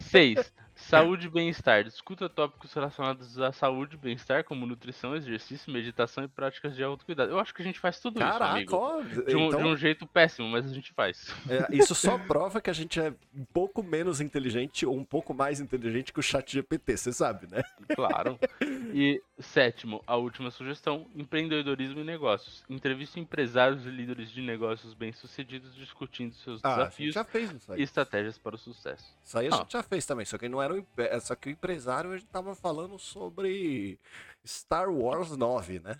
6. 0.00 0.52
Saúde 0.98 1.26
e 1.26 1.30
bem-estar. 1.30 1.84
Discuta 1.84 2.28
tópicos 2.28 2.72
relacionados 2.72 3.38
à 3.38 3.52
saúde 3.52 3.94
e 3.96 3.98
bem-estar, 3.98 4.44
como 4.44 4.66
nutrição, 4.66 5.14
exercício, 5.16 5.72
meditação 5.72 6.24
e 6.24 6.28
práticas 6.28 6.74
de 6.76 6.82
autocuidado. 6.82 7.30
Eu 7.32 7.38
acho 7.38 7.52
que 7.54 7.62
a 7.62 7.64
gente 7.64 7.78
faz 7.80 7.98
tudo 8.00 8.18
isso, 8.20 8.28
Caraca, 8.30 8.52
amigo. 8.52 8.74
ó. 8.76 9.00
De 9.02 9.36
um, 9.36 9.46
então, 9.48 9.60
de 9.62 9.66
um 9.68 9.76
jeito 9.76 10.06
péssimo, 10.06 10.48
mas 10.48 10.64
a 10.66 10.74
gente 10.74 10.92
faz. 10.92 11.32
é, 11.48 11.74
isso 11.76 11.94
só 11.94 12.18
prova 12.18 12.60
que 12.60 12.70
a 12.70 12.72
gente 12.72 13.00
é 13.00 13.12
um 13.34 13.44
pouco 13.44 13.82
menos 13.82 14.20
inteligente 14.20 14.84
ou 14.86 14.96
um 14.96 15.04
pouco 15.04 15.32
mais 15.34 15.60
inteligente 15.60 16.12
que 16.12 16.20
o 16.20 16.22
chat 16.22 16.52
GPT, 16.52 16.96
você 16.96 17.12
sabe, 17.12 17.46
né? 17.50 17.62
Claro. 17.94 18.38
E 18.96 19.20
sétimo, 19.40 20.00
a 20.06 20.14
última 20.14 20.52
sugestão: 20.52 21.08
empreendedorismo 21.16 21.98
e 22.00 22.04
negócios. 22.04 22.62
Entrevista 22.70 23.18
empresários 23.18 23.84
e 23.84 23.90
líderes 23.90 24.30
de 24.30 24.40
negócios 24.40 24.94
bem-sucedidos 24.94 25.74
discutindo 25.74 26.32
seus 26.36 26.60
Ah, 26.62 26.76
desafios 26.76 27.16
isso 27.16 27.74
e 27.76 27.82
estratégias 27.82 28.38
para 28.38 28.54
o 28.54 28.58
sucesso. 28.58 29.04
Isso 29.24 29.36
aí 29.36 29.48
a 29.48 29.54
Ah. 29.54 29.56
gente 29.58 29.72
já 29.72 29.82
fez 29.82 30.06
também, 30.06 30.24
só 30.24 30.38
que 30.38 30.48
não 30.48 30.62
era 30.62 30.74
o, 30.74 30.83
empre- 30.90 31.06
é, 31.06 31.20
só 31.20 31.34
que 31.34 31.48
o 31.48 31.52
empresário 31.52 32.12
a 32.12 32.16
gente 32.16 32.28
tava 32.30 32.54
falando 32.54 32.98
sobre 32.98 33.98
Star 34.46 34.88
Wars 34.90 35.36
9, 35.36 35.80
né? 35.80 35.96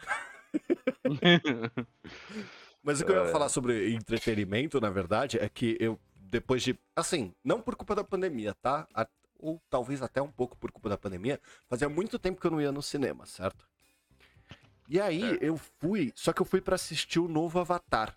Mas 2.83 3.01
o 3.01 3.05
que 3.07 3.13
eu 3.13 3.25
ia 3.25 3.33
falar 3.33 3.49
sobre 3.49 3.93
entretenimento, 3.95 4.81
na 4.81 4.91
verdade, 4.91 5.39
é 5.39 5.49
que 5.49 5.77
eu, 5.81 5.99
depois 6.17 6.63
de. 6.63 6.79
Assim, 6.95 7.35
não 7.43 7.61
por 7.61 7.75
culpa 7.77 7.95
da 7.95 8.05
pandemia, 8.05 8.55
tá? 8.55 8.87
Ou 9.39 9.61
talvez 9.71 10.03
até 10.03 10.21
um 10.23 10.31
pouco 10.31 10.57
por 10.57 10.71
culpa 10.71 10.89
da 10.89 10.99
pandemia, 10.99 11.41
fazia 11.69 11.89
muito 11.89 12.19
tempo 12.19 12.41
que 12.41 12.47
eu 12.47 12.51
não 12.51 12.61
ia 12.61 12.73
no 12.73 12.83
cinema, 12.83 13.27
certo? 13.27 13.67
E 14.89 15.01
aí 15.01 15.21
Certo. 15.21 15.43
eu 15.43 15.57
fui, 15.81 16.13
só 16.15 16.33
que 16.33 16.43
eu 16.43 16.47
fui 16.47 16.61
pra 16.61 16.75
assistir 16.75 17.19
o 17.19 17.27
novo 17.29 17.59
Avatar. 17.59 18.15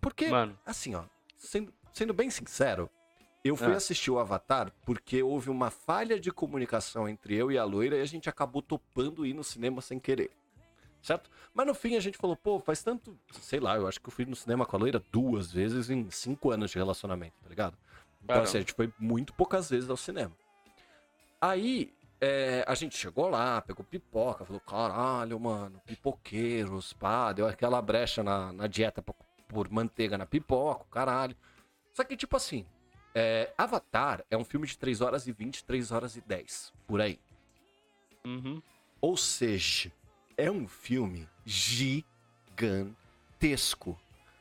Porque, 0.00 0.28
Mano, 0.28 0.56
assim, 0.64 0.94
ó, 0.94 1.02
sendo, 1.36 1.74
sendo 1.92 2.14
bem 2.14 2.30
sincero, 2.30 2.88
eu 3.48 3.56
fui 3.56 3.72
Ah. 3.72 3.76
assistir 3.76 4.10
o 4.10 4.18
Avatar 4.18 4.72
porque 4.84 5.22
houve 5.22 5.50
uma 5.50 5.70
falha 5.70 6.18
de 6.18 6.30
comunicação 6.32 7.08
entre 7.08 7.34
eu 7.34 7.50
e 7.52 7.58
a 7.58 7.64
loira 7.64 7.96
e 7.96 8.00
a 8.00 8.06
gente 8.06 8.28
acabou 8.28 8.62
topando 8.62 9.26
ir 9.26 9.34
no 9.34 9.44
cinema 9.44 9.80
sem 9.80 9.98
querer. 9.98 10.30
Certo? 11.02 11.30
Mas 11.54 11.66
no 11.66 11.74
fim 11.74 11.94
a 11.96 12.00
gente 12.00 12.18
falou, 12.18 12.34
pô, 12.36 12.58
faz 12.58 12.82
tanto. 12.82 13.16
Sei 13.40 13.60
lá, 13.60 13.76
eu 13.76 13.86
acho 13.86 14.00
que 14.00 14.08
eu 14.08 14.12
fui 14.12 14.24
no 14.24 14.34
cinema 14.34 14.66
com 14.66 14.76
a 14.76 14.78
loira 14.80 15.02
duas 15.12 15.52
vezes 15.52 15.88
em 15.90 16.10
cinco 16.10 16.50
anos 16.50 16.70
de 16.70 16.78
relacionamento, 16.78 17.34
tá 17.42 17.48
ligado? 17.48 17.76
Então, 18.24 18.42
assim, 18.42 18.56
a 18.56 18.60
gente 18.60 18.72
foi 18.72 18.92
muito 18.98 19.32
poucas 19.34 19.70
vezes 19.70 19.88
ao 19.88 19.96
cinema. 19.96 20.32
Aí, 21.40 21.92
é, 22.20 22.64
a 22.66 22.74
gente 22.74 22.96
chegou 22.96 23.28
lá, 23.28 23.60
pegou 23.60 23.84
pipoca, 23.84 24.44
falou, 24.44 24.60
caralho, 24.60 25.38
mano, 25.38 25.80
pipoqueiros, 25.86 26.92
pá, 26.94 27.32
deu 27.32 27.46
aquela 27.46 27.80
brecha 27.80 28.22
na, 28.24 28.52
na 28.52 28.66
dieta 28.66 29.00
por, 29.00 29.14
por 29.46 29.70
manteiga 29.70 30.18
na 30.18 30.26
pipoca, 30.26 30.84
caralho. 30.90 31.36
Só 31.92 32.02
que, 32.02 32.16
tipo 32.16 32.36
assim, 32.36 32.66
é, 33.18 33.50
Avatar 33.56 34.22
é 34.30 34.36
um 34.36 34.44
filme 34.44 34.66
de 34.66 34.76
3 34.76 35.00
horas 35.00 35.26
e 35.26 35.32
20, 35.32 35.64
3 35.64 35.90
horas 35.90 36.16
e 36.16 36.20
10, 36.20 36.70
por 36.86 37.00
aí. 37.00 37.18
Uhum. 38.26 38.60
Ou 39.00 39.16
seja, 39.16 39.90
é 40.36 40.50
um 40.50 40.68
filme 40.68 41.26
gigantesco. 41.46 42.04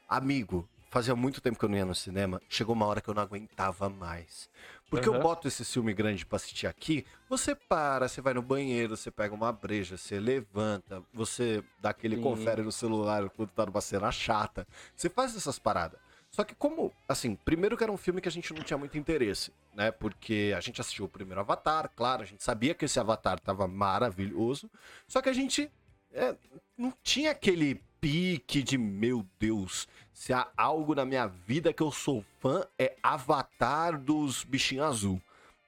Amigo, 0.09 0.67
fazia 0.89 1.15
muito 1.15 1.39
tempo 1.39 1.57
que 1.57 1.63
eu 1.63 1.69
não 1.69 1.77
ia 1.77 1.85
no 1.85 1.95
cinema, 1.95 2.41
chegou 2.49 2.75
uma 2.75 2.85
hora 2.85 2.99
que 2.99 3.07
eu 3.07 3.13
não 3.13 3.23
aguentava 3.23 3.87
mais. 3.87 4.49
Porque 4.89 5.07
eu 5.07 5.13
Aham. 5.13 5.23
boto 5.23 5.47
esse 5.47 5.63
filme 5.63 5.93
grande 5.93 6.25
pra 6.25 6.35
assistir 6.35 6.67
aqui, 6.67 7.05
você 7.29 7.55
para, 7.55 8.09
você 8.09 8.19
vai 8.19 8.33
no 8.33 8.41
banheiro, 8.41 8.97
você 8.97 9.09
pega 9.09 9.33
uma 9.33 9.53
breja, 9.53 9.95
você 9.95 10.19
levanta, 10.19 11.01
você 11.13 11.63
dá 11.79 11.91
aquele 11.91 12.17
Sim. 12.17 12.21
confere 12.21 12.61
no 12.61 12.73
celular 12.73 13.29
quando 13.29 13.51
tá 13.51 13.65
numa 13.65 13.79
cena 13.79 14.11
chata. 14.11 14.67
Você 14.93 15.09
faz 15.09 15.33
essas 15.33 15.57
paradas. 15.57 16.04
Só 16.35 16.43
que 16.43 16.53
como, 16.53 16.91
assim, 17.07 17.33
primeiro 17.33 17.77
que 17.77 17.83
era 17.85 17.91
um 17.93 17.95
filme 17.95 18.19
que 18.19 18.27
a 18.27 18.31
gente 18.31 18.53
não 18.53 18.61
tinha 18.61 18.77
muito 18.77 18.97
interesse, 18.97 19.53
né? 19.73 19.89
Porque 19.89 20.53
a 20.53 20.59
gente 20.59 20.81
assistiu 20.81 21.05
o 21.05 21.07
primeiro 21.07 21.39
Avatar, 21.39 21.89
claro, 21.95 22.23
a 22.23 22.25
gente 22.25 22.43
sabia 22.43 22.73
que 22.73 22.83
esse 22.83 22.99
Avatar 22.99 23.39
tava 23.39 23.65
maravilhoso, 23.69 24.69
só 25.07 25.21
que 25.21 25.29
a 25.29 25.33
gente 25.33 25.71
é, 26.11 26.35
não 26.77 26.93
tinha 27.01 27.31
aquele 27.31 27.81
pique 28.01 28.61
de, 28.61 28.77
meu 28.77 29.25
Deus, 29.39 29.87
se 30.11 30.33
há 30.33 30.45
algo 30.57 30.93
na 30.93 31.05
minha 31.05 31.25
vida 31.25 31.71
que 31.71 31.81
eu 31.81 31.89
sou 31.89 32.21
fã, 32.41 32.67
é 32.77 32.97
Avatar 33.01 33.97
dos 33.97 34.43
bichinhos 34.43 34.85
azul. 34.85 35.21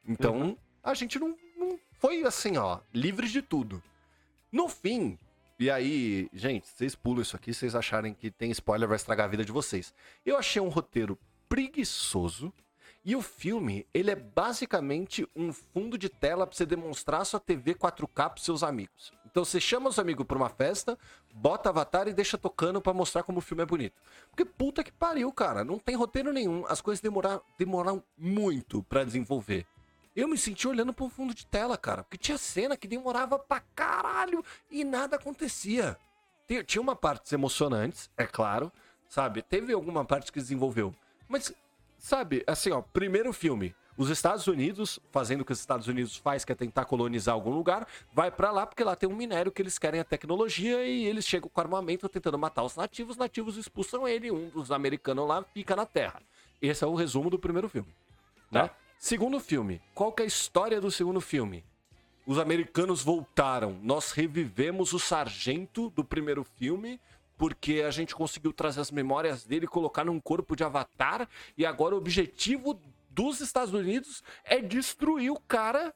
Então, 0.05 0.57
a 0.83 0.93
gente 0.93 1.17
não, 1.17 1.33
não 1.55 1.79
foi 1.97 2.25
assim, 2.25 2.57
ó, 2.57 2.79
livre 2.93 3.29
de 3.29 3.41
tudo. 3.41 3.81
No 4.51 4.67
fim, 4.67 5.17
e 5.59 5.69
aí, 5.69 6.29
gente, 6.33 6.67
vocês 6.67 6.95
pulam 6.95 7.21
isso 7.21 7.35
aqui, 7.35 7.53
vocês 7.53 7.75
acharem 7.75 8.13
que 8.13 8.29
tem 8.29 8.51
spoiler, 8.51 8.87
vai 8.87 8.95
estragar 8.95 9.25
a 9.25 9.29
vida 9.29 9.43
de 9.43 9.51
vocês. 9.51 9.93
Eu 10.25 10.37
achei 10.37 10.61
um 10.61 10.69
roteiro 10.69 11.17
preguiçoso. 11.49 12.53
E 13.03 13.15
o 13.15 13.21
filme, 13.21 13.87
ele 13.93 14.11
é 14.11 14.15
basicamente 14.15 15.25
um 15.33 15.53
fundo 15.53 15.97
de 15.97 16.09
tela 16.09 16.45
pra 16.45 16.55
você 16.55 16.65
demonstrar 16.65 17.25
sua 17.25 17.39
TV 17.39 17.73
4K 17.73 18.31
pros 18.31 18.43
seus 18.43 18.63
amigos. 18.63 19.13
Então 19.25 19.45
você 19.45 19.61
chama 19.61 19.89
os 19.89 19.97
amigos 19.97 20.25
pra 20.25 20.35
uma 20.37 20.49
festa, 20.49 20.97
bota 21.33 21.69
Avatar 21.69 22.07
e 22.09 22.13
deixa 22.13 22.37
tocando 22.37 22.81
pra 22.81 22.93
mostrar 22.93 23.23
como 23.23 23.37
o 23.37 23.41
filme 23.41 23.63
é 23.63 23.65
bonito. 23.65 23.95
Porque 24.29 24.43
puta 24.43 24.83
que 24.83 24.91
pariu, 24.91 25.31
cara, 25.31 25.63
não 25.63 25.79
tem 25.79 25.95
roteiro 25.95 26.33
nenhum. 26.33 26.65
As 26.67 26.81
coisas 26.81 26.99
demoraram, 27.01 27.41
demoraram 27.57 28.03
muito 28.17 28.83
pra 28.83 29.05
desenvolver. 29.05 29.65
Eu 30.17 30.27
me 30.27 30.35
senti 30.35 30.67
olhando 30.67 30.91
pro 30.91 31.09
fundo 31.09 31.31
de 31.31 31.45
tela, 31.45 31.77
cara, 31.77 32.03
porque 32.03 32.17
tinha 32.17 32.39
cena 32.39 32.75
que 32.75 32.87
demorava 32.87 33.37
pra 33.37 33.61
caralho 33.75 34.43
e 34.71 34.83
nada 34.83 35.15
acontecia. 35.15 35.95
Tinha 36.65 36.81
uma 36.81 36.95
partes 36.95 37.31
emocionantes, 37.31 38.09
é 38.17 38.25
claro, 38.25 38.71
sabe? 39.07 39.43
Teve 39.43 39.73
alguma 39.73 40.03
parte 40.03 40.31
que 40.31 40.39
desenvolveu. 40.39 40.91
Mas, 41.29 41.53
sabe, 41.99 42.43
assim, 42.47 42.71
ó, 42.71 42.81
primeiro 42.81 43.31
filme, 43.31 43.75
os 43.95 44.09
Estados 44.09 44.47
Unidos, 44.47 44.99
fazendo 45.11 45.41
o 45.41 45.45
que 45.45 45.51
os 45.51 45.59
Estados 45.59 45.87
Unidos 45.87 46.15
faz, 46.15 46.43
que 46.43 46.51
é 46.51 46.55
tentar 46.55 46.85
colonizar 46.85 47.35
algum 47.35 47.51
lugar, 47.51 47.87
vai 48.11 48.31
pra 48.31 48.49
lá 48.49 48.65
porque 48.65 48.83
lá 48.83 48.95
tem 48.95 49.07
um 49.07 49.15
minério 49.15 49.51
que 49.51 49.61
eles 49.61 49.77
querem 49.77 49.99
a 49.99 50.03
tecnologia 50.03 50.83
e 50.83 51.05
eles 51.05 51.27
chegam 51.27 51.47
com 51.47 51.61
armamento 51.61 52.09
tentando 52.09 52.39
matar 52.39 52.63
os 52.63 52.75
nativos, 52.75 53.11
os 53.11 53.17
nativos 53.17 53.55
expulsam 53.55 54.07
ele, 54.07 54.31
um 54.31 54.49
dos 54.49 54.71
americanos 54.71 55.27
lá 55.27 55.45
fica 55.53 55.75
na 55.75 55.85
Terra. 55.85 56.23
Esse 56.59 56.83
é 56.83 56.87
o 56.87 56.95
resumo 56.95 57.29
do 57.29 57.37
primeiro 57.37 57.69
filme. 57.69 57.93
Né? 58.49 58.67
Tá. 58.67 58.86
Segundo 58.99 59.39
filme, 59.39 59.79
qual 59.93 60.11
que 60.11 60.23
é 60.23 60.25
a 60.25 60.27
história 60.27 60.81
do 60.81 60.89
segundo 60.89 61.21
filme? 61.21 61.63
Os 62.25 62.39
americanos 62.39 63.03
voltaram. 63.03 63.79
Nós 63.83 64.11
revivemos 64.11 64.91
o 64.91 64.99
sargento 64.99 65.91
do 65.91 66.03
primeiro 66.03 66.43
filme 66.43 66.99
porque 67.37 67.83
a 67.85 67.91
gente 67.91 68.15
conseguiu 68.15 68.51
trazer 68.51 68.81
as 68.81 68.89
memórias 68.89 69.45
dele 69.45 69.67
colocar 69.67 70.03
num 70.03 70.19
corpo 70.19 70.55
de 70.55 70.63
avatar. 70.63 71.29
E 71.55 71.63
agora 71.63 71.93
o 71.93 71.99
objetivo 71.99 72.81
dos 73.11 73.39
Estados 73.39 73.71
Unidos 73.71 74.23
é 74.43 74.59
destruir 74.59 75.29
o 75.29 75.39
cara 75.39 75.93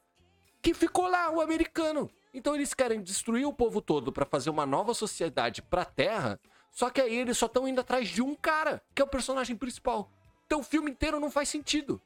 que 0.62 0.72
ficou 0.72 1.08
lá, 1.08 1.28
o 1.28 1.40
americano. 1.40 2.08
Então 2.32 2.54
eles 2.54 2.72
querem 2.72 3.02
destruir 3.02 3.44
o 3.44 3.52
povo 3.52 3.82
todo 3.82 4.12
pra 4.12 4.24
fazer 4.24 4.48
uma 4.48 4.64
nova 4.64 4.94
sociedade 4.94 5.60
pra 5.60 5.84
Terra. 5.84 6.38
Só 6.70 6.88
que 6.88 7.00
aí 7.00 7.16
eles 7.16 7.36
só 7.36 7.46
estão 7.46 7.66
indo 7.66 7.80
atrás 7.80 8.08
de 8.08 8.22
um 8.22 8.36
cara, 8.36 8.80
que 8.94 9.02
é 9.02 9.04
o 9.04 9.08
personagem 9.08 9.56
principal. 9.56 10.08
Então 10.46 10.60
o 10.60 10.64
filme 10.64 10.92
inteiro 10.92 11.18
não 11.18 11.32
faz 11.32 11.48
sentido. 11.48 12.00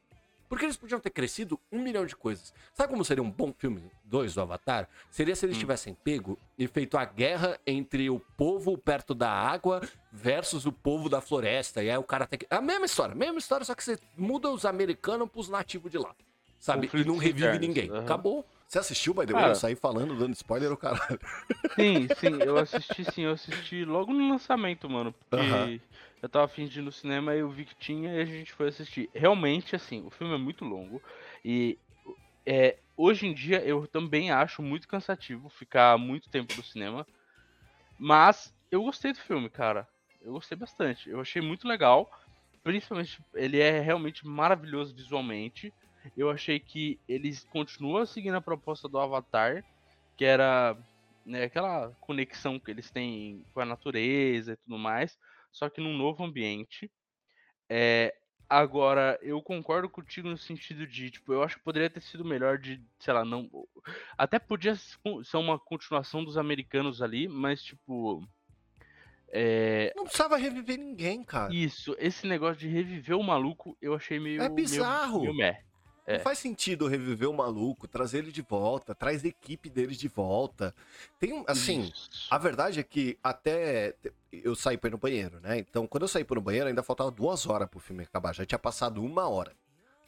Porque 0.49 0.65
eles 0.65 0.77
podiam 0.77 0.99
ter 0.99 1.09
crescido 1.09 1.59
um 1.71 1.81
milhão 1.81 2.05
de 2.05 2.15
coisas. 2.15 2.53
Sabe 2.73 2.91
como 2.91 3.03
seria 3.03 3.23
um 3.23 3.29
bom 3.29 3.53
filme 3.57 3.83
2 4.05 4.33
do 4.33 4.41
Avatar? 4.41 4.87
Seria 5.09 5.35
se 5.35 5.45
eles 5.45 5.57
tivessem 5.57 5.93
pego 5.93 6.37
e 6.57 6.67
feito 6.67 6.97
a 6.97 7.03
guerra 7.03 7.59
entre 7.67 8.09
o 8.09 8.19
povo 8.19 8.77
perto 8.77 9.13
da 9.13 9.29
água 9.29 9.81
versus 10.11 10.65
o 10.65 10.71
povo 10.71 11.09
da 11.09 11.19
floresta. 11.19 11.83
E 11.83 11.89
aí 11.89 11.97
o 11.97 12.03
cara 12.03 12.25
tem 12.25 12.39
que. 12.39 12.47
A 12.49 12.61
mesma 12.61 12.85
história, 12.85 13.13
mesma 13.13 13.39
história, 13.39 13.65
só 13.65 13.75
que 13.75 13.83
você 13.83 13.97
muda 14.17 14.49
os 14.49 14.65
americanos 14.65 15.29
pros 15.29 15.49
nativos 15.49 15.91
de 15.91 15.97
lá. 15.97 16.15
Sabe? 16.59 16.87
Conflitos 16.87 17.05
e 17.05 17.07
não 17.07 17.17
revive 17.17 17.47
internos, 17.47 17.67
ninguém. 17.67 17.89
aham. 17.89 17.99
Acabou. 17.99 18.45
Você 18.67 18.79
assistiu, 18.79 19.13
by 19.13 19.25
the 19.25 19.33
way? 19.33 19.41
Cara. 19.41 19.51
Eu 19.51 19.55
saí 19.55 19.75
falando, 19.75 20.17
dando 20.17 20.33
spoiler, 20.33 20.71
o 20.71 20.77
caralho. 20.77 21.19
Sim, 21.75 22.07
sim, 22.19 22.41
eu 22.41 22.57
assisti 22.57 23.05
sim, 23.05 23.23
eu 23.23 23.31
assisti 23.31 23.85
logo 23.85 24.11
no 24.11 24.29
lançamento, 24.29 24.89
mano. 24.89 25.13
Porque 25.29 25.45
Aham. 25.53 25.79
Eu 26.21 26.29
tava 26.29 26.45
afim 26.45 26.65
de 26.65 26.79
ir 26.79 26.81
no 26.81 26.91
cinema 26.91 27.35
e 27.35 27.39
eu 27.39 27.49
vi 27.49 27.65
que 27.65 27.75
tinha 27.75 28.13
e 28.13 28.21
a 28.21 28.25
gente 28.25 28.53
foi 28.53 28.67
assistir. 28.67 29.09
Realmente, 29.13 29.75
assim, 29.75 30.05
o 30.05 30.09
filme 30.09 30.33
é 30.33 30.37
muito 30.37 30.65
longo. 30.65 31.01
E 31.45 31.77
é, 32.45 32.77
hoje 32.95 33.27
em 33.27 33.33
dia 33.33 33.63
eu 33.63 33.87
também 33.87 34.31
acho 34.31 34.61
muito 34.61 34.87
cansativo 34.87 35.49
ficar 35.49 35.97
muito 35.97 36.29
tempo 36.29 36.55
no 36.55 36.63
cinema. 36.63 37.05
Mas 37.99 38.53
eu 38.71 38.83
gostei 38.83 39.13
do 39.13 39.19
filme, 39.19 39.49
cara. 39.49 39.87
Eu 40.21 40.33
gostei 40.33 40.57
bastante. 40.57 41.09
Eu 41.09 41.21
achei 41.21 41.41
muito 41.41 41.67
legal. 41.67 42.09
Principalmente, 42.63 43.21
ele 43.33 43.59
é 43.59 43.79
realmente 43.79 44.27
maravilhoso 44.27 44.95
visualmente. 44.95 45.71
Eu 46.15 46.29
achei 46.29 46.59
que 46.59 46.99
eles 47.07 47.45
continuam 47.45 48.05
seguindo 48.05 48.35
a 48.35 48.41
proposta 48.41 48.87
do 48.87 48.99
Avatar, 48.99 49.63
que 50.17 50.25
era 50.25 50.75
né, 51.25 51.43
aquela 51.43 51.91
conexão 52.01 52.59
que 52.59 52.71
eles 52.71 52.89
têm 52.89 53.45
com 53.53 53.59
a 53.59 53.65
natureza 53.65 54.53
e 54.53 54.57
tudo 54.57 54.77
mais, 54.77 55.17
só 55.57 55.69
que 55.69 55.81
num 55.81 55.97
novo 55.97 56.23
ambiente. 56.23 56.91
É, 57.69 58.15
agora, 58.47 59.17
eu 59.21 59.41
concordo 59.41 59.89
contigo 59.89 60.29
no 60.29 60.37
sentido 60.37 60.85
de, 60.85 61.09
tipo, 61.11 61.33
eu 61.33 61.43
acho 61.43 61.57
que 61.57 61.63
poderia 61.63 61.89
ter 61.89 62.01
sido 62.01 62.23
melhor 62.23 62.57
de, 62.57 62.81
sei 62.99 63.13
lá, 63.13 63.25
não. 63.25 63.49
Até 64.17 64.37
podia 64.39 64.75
ser 64.75 65.37
uma 65.37 65.57
continuação 65.59 66.23
dos 66.23 66.37
americanos 66.37 67.01
ali, 67.01 67.27
mas, 67.27 67.61
tipo. 67.63 68.23
É, 69.29 69.91
Não 69.95 70.05
precisava 70.05 70.37
reviver 70.37 70.77
ninguém, 70.77 71.21
cara. 71.23 71.53
isso, 71.53 71.93
esse 71.99 72.25
negócio 72.25 72.57
de 72.57 72.67
reviver 72.69 73.17
o 73.17 73.23
maluco, 73.23 73.77
eu 73.81 73.93
achei 73.93 74.19
meio. 74.19 74.37
É 74.41 74.47
meio- 74.47 74.55
bizarro. 74.55 75.19
Meio, 75.21 75.35
meh. 75.35 75.63
É. 76.09 76.13
Não 76.15 76.23
faz 76.23 76.39
sentido 76.39 76.87
reviver 76.87 77.29
o 77.29 77.33
maluco, 77.33 77.85
trazer 77.85 78.19
ele 78.19 78.31
de 78.31 78.41
volta, 78.41 78.95
traz 78.95 79.25
a 79.25 79.27
equipe 79.27 79.69
deles 79.69 79.97
de 79.97 80.07
volta. 80.07 80.73
Tem 81.19 81.33
um. 81.33 81.43
Assim, 81.45 81.91
Isso. 81.93 82.27
a 82.31 82.37
verdade 82.37 82.79
é 82.79 82.83
que 82.83 83.19
até 83.21 83.93
eu 84.31 84.55
saí 84.55 84.77
pra 84.77 84.87
ir 84.87 84.91
no 84.91 84.97
banheiro, 84.97 85.41
né? 85.41 85.57
Então, 85.59 85.85
quando 85.85 86.03
eu 86.03 86.07
saí 86.07 86.23
pro 86.23 86.39
banheiro, 86.39 86.69
ainda 86.69 86.81
faltava 86.81 87.11
duas 87.11 87.45
horas 87.45 87.67
pro 87.69 87.81
filme 87.81 88.03
acabar. 88.03 88.33
Já 88.33 88.45
tinha 88.45 88.57
passado 88.57 89.03
uma 89.03 89.27
hora, 89.27 89.51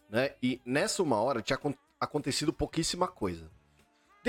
né? 0.10 0.32
E 0.42 0.62
nessa 0.66 1.04
uma 1.04 1.18
hora 1.22 1.42
tinha 1.42 1.58
acon- 1.58 1.76
acontecido 2.00 2.54
pouquíssima 2.54 3.06
coisa. 3.06 3.52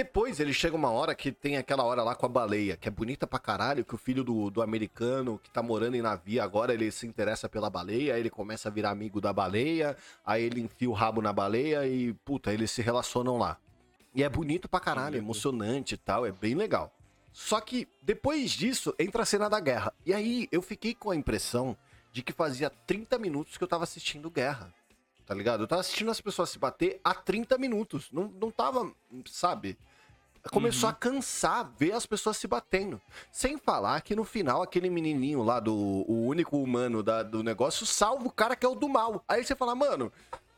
Depois 0.00 0.40
ele 0.40 0.54
chega 0.54 0.74
uma 0.74 0.90
hora 0.90 1.14
que 1.14 1.30
tem 1.30 1.58
aquela 1.58 1.84
hora 1.84 2.02
lá 2.02 2.14
com 2.14 2.24
a 2.24 2.28
baleia, 2.28 2.74
que 2.74 2.88
é 2.88 2.90
bonita 2.90 3.26
pra 3.26 3.38
caralho, 3.38 3.84
que 3.84 3.94
o 3.94 3.98
filho 3.98 4.24
do, 4.24 4.48
do 4.48 4.62
americano 4.62 5.38
que 5.38 5.50
tá 5.50 5.62
morando 5.62 5.94
em 5.94 6.00
navio 6.00 6.42
agora, 6.42 6.72
ele 6.72 6.90
se 6.90 7.06
interessa 7.06 7.50
pela 7.50 7.68
baleia, 7.68 8.14
aí 8.14 8.20
ele 8.20 8.30
começa 8.30 8.70
a 8.70 8.72
virar 8.72 8.92
amigo 8.92 9.20
da 9.20 9.30
baleia, 9.30 9.94
aí 10.24 10.42
ele 10.42 10.62
enfia 10.62 10.88
o 10.88 10.94
rabo 10.94 11.20
na 11.20 11.34
baleia 11.34 11.86
e, 11.86 12.14
puta, 12.24 12.50
eles 12.50 12.70
se 12.70 12.80
relacionam 12.80 13.36
lá. 13.36 13.58
E 14.14 14.22
é 14.22 14.28
bonito 14.30 14.70
pra 14.70 14.80
caralho, 14.80 15.16
é 15.16 15.18
emocionante 15.18 15.96
e 15.96 15.98
tal, 15.98 16.24
é 16.24 16.32
bem 16.32 16.54
legal. 16.54 16.90
Só 17.30 17.60
que 17.60 17.86
depois 18.02 18.52
disso 18.52 18.94
entra 18.98 19.24
a 19.24 19.26
cena 19.26 19.50
da 19.50 19.60
guerra. 19.60 19.92
E 20.06 20.14
aí 20.14 20.48
eu 20.50 20.62
fiquei 20.62 20.94
com 20.94 21.10
a 21.10 21.16
impressão 21.16 21.76
de 22.10 22.22
que 22.22 22.32
fazia 22.32 22.70
30 22.70 23.18
minutos 23.18 23.58
que 23.58 23.62
eu 23.62 23.68
tava 23.68 23.84
assistindo 23.84 24.30
guerra. 24.30 24.72
Tá 25.26 25.34
ligado? 25.34 25.62
Eu 25.62 25.68
tava 25.68 25.82
assistindo 25.82 26.10
as 26.10 26.22
pessoas 26.22 26.48
se 26.48 26.58
bater 26.58 26.98
há 27.04 27.14
30 27.14 27.58
minutos. 27.58 28.10
Não, 28.10 28.28
não 28.40 28.50
tava, 28.50 28.90
sabe? 29.26 29.78
Começou 30.50 30.88
Uhum. 30.88 30.94
a 30.94 30.98
cansar 30.98 31.70
ver 31.78 31.92
as 31.92 32.06
pessoas 32.06 32.36
se 32.36 32.46
batendo. 32.48 33.00
Sem 33.30 33.58
falar 33.58 34.00
que 34.00 34.16
no 34.16 34.24
final 34.24 34.62
aquele 34.62 34.88
menininho 34.88 35.42
lá, 35.42 35.60
do 35.60 35.74
o 35.74 36.26
único 36.26 36.56
humano 36.58 37.02
da- 37.02 37.22
do 37.22 37.42
negócio, 37.42 37.84
salva 37.84 38.26
o 38.26 38.30
cara 38.32 38.56
que 38.56 38.64
é 38.64 38.68
o 38.68 38.74
do 38.74 38.88
mal. 38.88 39.22
Aí 39.28 39.44
você 39.44 39.54
fala, 39.54 39.74
mano, 39.74 40.10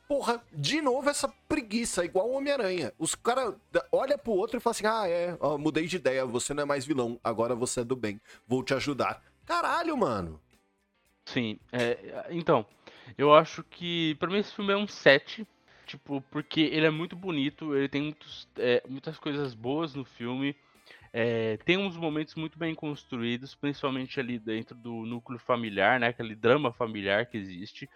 porra, 0.07 0.41
de 0.53 0.81
novo 0.81 1.11
essa 1.11 1.29
preguiça, 1.49 2.05
igual 2.05 2.29
o 2.31 2.35
Homem-Aranha. 2.37 2.93
Os 2.99 3.15
caras 3.15 3.55
olha 3.91 4.17
pro 4.17 4.33
outro 4.33 4.57
e 4.59 4.61
fala 4.61 4.71
assim: 4.73 4.87
ah, 4.87 5.09
é, 5.09 5.37
ó, 5.41 5.59
mudei 5.59 5.87
de 5.87 5.97
ideia, 5.97 6.25
você 6.25 6.55
não 6.55 6.63
é 6.63 6.67
mais 6.67 6.85
vilão, 6.87 7.19
agora 7.25 7.55
você 7.55 7.81
é 7.81 7.85
do 7.85 7.97
bem, 7.97 8.21
vou 8.47 8.63
te 8.63 8.75
ajudar. 8.75 9.23
Caralho, 9.45 9.97
mano. 9.97 10.41
Sim, 11.25 11.59
é, 11.73 12.27
então, 12.31 12.65
eu 13.19 13.35
acho 13.35 13.63
que 13.65 14.15
pra 14.17 14.29
mim 14.29 14.39
esse 14.39 14.53
filme 14.55 14.73
é 14.73 14.77
um 14.77 14.87
7. 14.87 15.47
Tipo, 15.93 16.23
porque 16.31 16.61
ele 16.61 16.87
é 16.87 16.91
muito 16.91 17.15
bonito, 17.15 17.77
ele 17.77 17.89
tem 17.89 18.03
muitos, 18.03 18.49
é, 18.57 18.83
muitas 18.89 19.19
coisas 19.19 19.55
boas 19.55 19.95
no 19.95 20.05
filme. 20.05 20.57
É, 21.13 21.59
tem 21.59 21.77
uns 21.77 21.97
momentos 21.97 22.35
muito 22.35 22.59
bem 22.59 22.75
construídos, 22.75 23.55
principalmente 23.55 24.19
ali 24.19 24.39
dentro 24.39 24.75
do 24.75 25.05
núcleo 25.05 25.39
familiar, 25.39 26.01
né? 26.01 26.09
Aquele 26.09 26.35
drama 26.35 26.73
familiar 26.73 27.27
que 27.27 27.37
existe. 27.37 27.89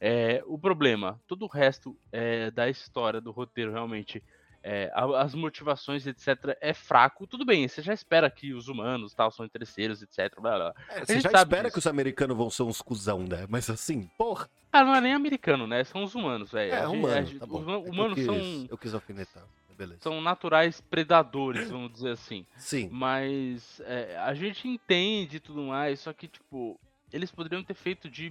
É, 0.00 0.42
o 0.46 0.58
problema, 0.58 1.20
todo 1.26 1.44
o 1.44 1.48
resto 1.48 1.96
é, 2.10 2.50
da 2.50 2.68
história, 2.68 3.20
do 3.20 3.30
roteiro, 3.30 3.72
realmente, 3.72 4.22
é, 4.62 4.90
as 5.16 5.34
motivações, 5.34 6.06
etc., 6.06 6.56
é 6.60 6.74
fraco. 6.74 7.26
Tudo 7.26 7.44
bem, 7.44 7.66
você 7.66 7.80
já 7.80 7.92
espera 7.92 8.30
que 8.30 8.52
os 8.52 8.68
humanos 8.68 9.14
tal 9.14 9.30
são 9.30 9.44
interesseiros, 9.44 10.02
etc. 10.02 10.40
Blá, 10.40 10.56
blá. 10.56 10.74
É, 10.90 11.04
você 11.04 11.20
já 11.20 11.30
espera 11.30 11.62
disso. 11.62 11.72
que 11.72 11.78
os 11.78 11.86
americanos 11.86 12.36
vão 12.36 12.50
ser 12.50 12.62
uns 12.64 12.82
cuzão, 12.82 13.20
né? 13.20 13.46
Mas 13.48 13.70
assim, 13.70 14.10
porra. 14.18 14.48
Ah, 14.72 14.84
não 14.84 14.94
é 14.94 15.00
nem 15.00 15.14
americano, 15.14 15.66
né? 15.66 15.82
São 15.84 16.04
os 16.04 16.14
humanos, 16.14 16.52
velho. 16.52 16.72
É, 16.72 16.86
humano, 16.86 17.38
tá 17.38 17.46
os 17.46 17.68
é 17.68 17.90
humanos 17.90 18.18
eu 18.18 18.24
são. 18.24 18.34
Quis, 18.34 18.70
eu 18.70 18.78
quis 18.78 18.94
alfinetar. 18.94 19.44
Beleza. 19.76 20.00
São 20.02 20.20
naturais 20.20 20.80
predadores, 20.80 21.70
vamos 21.70 21.92
dizer 21.92 22.10
assim. 22.10 22.44
Sim. 22.56 22.88
Mas 22.90 23.80
é, 23.84 24.18
a 24.18 24.34
gente 24.34 24.66
entende 24.66 25.38
tudo 25.38 25.62
mais, 25.62 26.00
só 26.00 26.12
que, 26.12 26.26
tipo, 26.26 26.78
eles 27.12 27.30
poderiam 27.30 27.62
ter 27.62 27.74
feito 27.74 28.10
de 28.10 28.28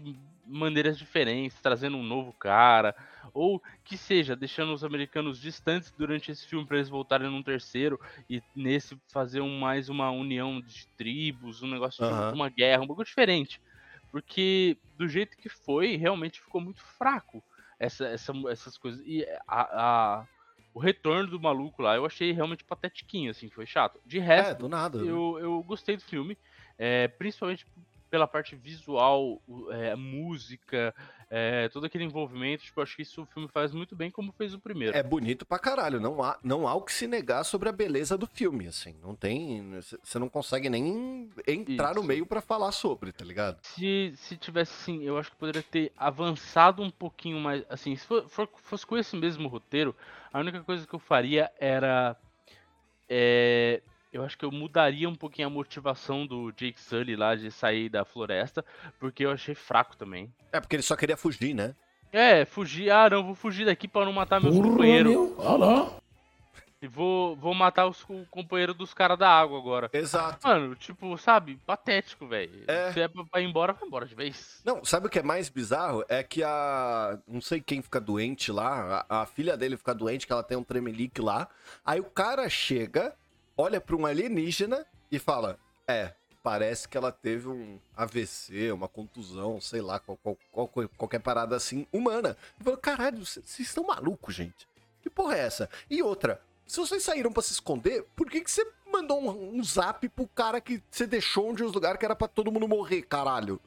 maneiras 0.47 0.97
diferentes, 0.97 1.59
trazendo 1.61 1.97
um 1.97 2.03
novo 2.03 2.33
cara, 2.33 2.95
ou 3.33 3.61
que 3.83 3.97
seja, 3.97 4.35
deixando 4.35 4.73
os 4.73 4.83
americanos 4.83 5.39
distantes 5.39 5.91
durante 5.91 6.31
esse 6.31 6.47
filme 6.47 6.65
para 6.65 6.77
eles 6.77 6.89
voltarem 6.89 7.29
num 7.29 7.43
terceiro 7.43 7.99
e 8.29 8.41
nesse 8.55 8.97
fazer 9.11 9.41
um, 9.41 9.59
mais 9.59 9.89
uma 9.89 10.09
união 10.09 10.61
de 10.61 10.87
tribos, 10.97 11.61
um 11.61 11.69
negócio 11.69 12.03
de 12.03 12.35
uma 12.35 12.49
guerra, 12.49 12.83
um 12.83 12.87
pouco 12.87 13.03
diferente. 13.03 13.61
Porque 14.11 14.77
do 14.97 15.07
jeito 15.07 15.37
que 15.37 15.49
foi, 15.49 15.95
realmente 15.97 16.41
ficou 16.41 16.61
muito 16.61 16.81
fraco 16.81 17.43
essa, 17.79 18.05
essa, 18.07 18.33
essas 18.49 18.77
coisas. 18.77 19.01
E 19.05 19.25
a, 19.47 19.61
a, 20.19 20.27
o 20.73 20.79
retorno 20.79 21.29
do 21.29 21.39
maluco 21.39 21.81
lá 21.81 21.95
eu 21.95 22.05
achei 22.05 22.31
realmente 22.31 22.63
patetiquinho, 22.63 23.31
assim, 23.31 23.49
foi 23.49 23.65
chato. 23.65 23.99
De 24.05 24.19
resto, 24.19 24.51
é, 24.51 24.55
do 24.55 24.69
nada, 24.69 25.01
né? 25.01 25.09
eu, 25.09 25.37
eu 25.39 25.63
gostei 25.63 25.97
do 25.97 26.03
filme, 26.03 26.37
é, 26.77 27.07
principalmente 27.07 27.65
pela 28.09 28.27
parte 28.27 28.55
visual, 28.55 29.41
é, 29.71 29.95
música, 29.95 30.93
é, 31.29 31.67
todo 31.69 31.85
aquele 31.85 32.03
envolvimento, 32.03 32.63
tipo, 32.63 32.81
acho 32.81 32.95
que 32.95 33.01
isso 33.01 33.21
o 33.21 33.25
filme 33.25 33.47
faz 33.49 33.73
muito 33.73 33.95
bem 33.95 34.09
como 34.09 34.31
fez 34.31 34.53
o 34.53 34.59
primeiro. 34.59 34.95
É 34.95 35.03
bonito 35.03 35.45
pra 35.45 35.59
caralho, 35.59 35.99
não 35.99 36.23
há, 36.23 36.37
não 36.43 36.67
há 36.67 36.73
o 36.73 36.81
que 36.81 36.93
se 36.93 37.07
negar 37.07 37.43
sobre 37.43 37.67
a 37.67 37.71
beleza 37.71 38.17
do 38.17 38.25
filme, 38.25 38.67
assim, 38.67 38.95
não 39.01 39.15
tem, 39.15 39.79
você 40.03 40.17
não 40.17 40.29
consegue 40.29 40.69
nem 40.69 41.29
entrar 41.45 41.91
isso. 41.91 41.99
no 41.99 42.07
meio 42.07 42.25
para 42.25 42.41
falar 42.41 42.71
sobre, 42.71 43.11
tá 43.11 43.25
ligado? 43.25 43.59
Se, 43.63 44.13
se 44.15 44.37
tivesse, 44.37 44.73
assim, 44.73 45.03
eu 45.03 45.17
acho 45.17 45.31
que 45.31 45.37
poderia 45.37 45.63
ter 45.63 45.91
avançado 45.97 46.81
um 46.81 46.89
pouquinho 46.89 47.39
mais, 47.39 47.63
assim, 47.69 47.95
se 47.95 48.05
for, 48.05 48.27
for, 48.29 48.49
fosse 48.55 48.85
com 48.85 48.97
esse 48.97 49.15
mesmo 49.15 49.47
roteiro, 49.49 49.95
a 50.31 50.39
única 50.39 50.63
coisa 50.63 50.87
que 50.87 50.93
eu 50.93 50.99
faria 50.99 51.51
era... 51.59 52.15
É, 53.09 53.81
eu 54.11 54.23
acho 54.23 54.37
que 54.37 54.45
eu 54.45 54.51
mudaria 54.51 55.07
um 55.09 55.15
pouquinho 55.15 55.47
a 55.47 55.51
motivação 55.51 56.25
do 56.25 56.51
Jake 56.51 56.79
Sully 56.79 57.15
lá 57.15 57.35
de 57.35 57.51
sair 57.51 57.89
da 57.89 58.05
floresta, 58.05 58.63
porque 58.99 59.25
eu 59.25 59.31
achei 59.31 59.55
fraco 59.55 59.95
também. 59.95 60.31
É, 60.51 60.59
porque 60.59 60.75
ele 60.75 60.83
só 60.83 60.95
queria 60.95 61.17
fugir, 61.17 61.53
né? 61.53 61.75
É, 62.11 62.45
fugir. 62.45 62.89
Ah, 62.89 63.09
não, 63.09 63.23
vou 63.23 63.35
fugir 63.35 63.65
daqui 63.65 63.87
para 63.87 64.05
não 64.05 64.13
matar 64.13 64.41
meus 64.41 64.55
companheiros. 64.55 65.11
Meu. 65.11 65.37
Ah, 65.39 65.57
não. 65.57 66.07
E 66.79 66.87
vou, 66.87 67.35
vou 67.35 67.55
matar 67.55 67.87
os 67.87 68.05
companheiros 68.29 68.75
dos 68.75 68.93
caras 68.93 69.17
da 69.17 69.27
água 69.27 69.57
agora. 69.57 69.89
Exato. 69.91 70.47
Mano, 70.47 70.75
tipo, 70.75 71.17
sabe, 71.17 71.59
patético, 71.65 72.27
velho. 72.27 72.65
É. 72.67 72.93
Se 72.93 73.01
é 73.01 73.07
pra 73.07 73.41
ir 73.41 73.45
embora, 73.45 73.73
vai 73.73 73.87
embora 73.87 74.05
de 74.05 74.13
vez. 74.13 74.61
Não, 74.63 74.85
sabe 74.85 75.07
o 75.07 75.09
que 75.09 75.17
é 75.17 75.23
mais 75.23 75.49
bizarro? 75.49 76.05
É 76.07 76.21
que 76.21 76.43
a. 76.43 77.17
Não 77.27 77.41
sei 77.41 77.61
quem 77.61 77.81
fica 77.81 77.99
doente 77.99 78.51
lá, 78.51 79.05
a, 79.09 79.21
a 79.23 79.25
filha 79.25 79.57
dele 79.57 79.75
fica 79.75 79.93
doente, 79.93 80.27
que 80.27 80.31
ela 80.31 80.43
tem 80.43 80.55
um 80.55 80.63
tremelique 80.63 81.19
lá. 81.19 81.49
Aí 81.83 81.99
o 81.99 82.05
cara 82.05 82.47
chega 82.47 83.15
olha 83.57 83.81
para 83.81 83.95
um 83.95 84.05
alienígena 84.05 84.85
e 85.11 85.19
fala: 85.19 85.59
É, 85.87 86.13
parece 86.43 86.87
que 86.87 86.97
ela 86.97 87.11
teve 87.11 87.49
um 87.49 87.79
AVC, 87.95 88.71
uma 88.71 88.87
contusão, 88.87 89.59
sei 89.59 89.81
lá, 89.81 89.99
qual, 89.99 90.17
qual, 90.17 90.37
qual, 90.67 90.89
qualquer 90.95 91.19
parada 91.19 91.55
assim, 91.55 91.85
humana. 91.91 92.37
Eu 92.57 92.63
falo, 92.63 92.77
caralho, 92.77 93.25
vocês 93.25 93.59
estão 93.59 93.85
malucos, 93.85 94.35
gente. 94.35 94.67
Que 95.01 95.09
porra 95.09 95.35
é 95.35 95.39
essa? 95.39 95.69
E 95.89 96.01
outra, 96.01 96.41
se 96.65 96.79
vocês 96.79 97.03
saíram 97.03 97.33
para 97.33 97.43
se 97.43 97.53
esconder, 97.53 98.03
por 98.15 98.29
que, 98.29 98.41
que 98.41 98.49
você 98.49 98.65
mandou 98.91 99.21
um, 99.21 99.57
um 99.57 99.63
zap 99.63 100.07
pro 100.09 100.27
cara 100.27 100.61
que 100.61 100.81
você 100.89 101.05
deixou 101.05 101.49
onde 101.49 101.63
os 101.63 101.73
lugares 101.73 101.99
que 101.99 102.05
era 102.05 102.15
para 102.15 102.27
todo 102.27 102.51
mundo 102.51 102.67
morrer, 102.67 103.01
caralho? 103.01 103.59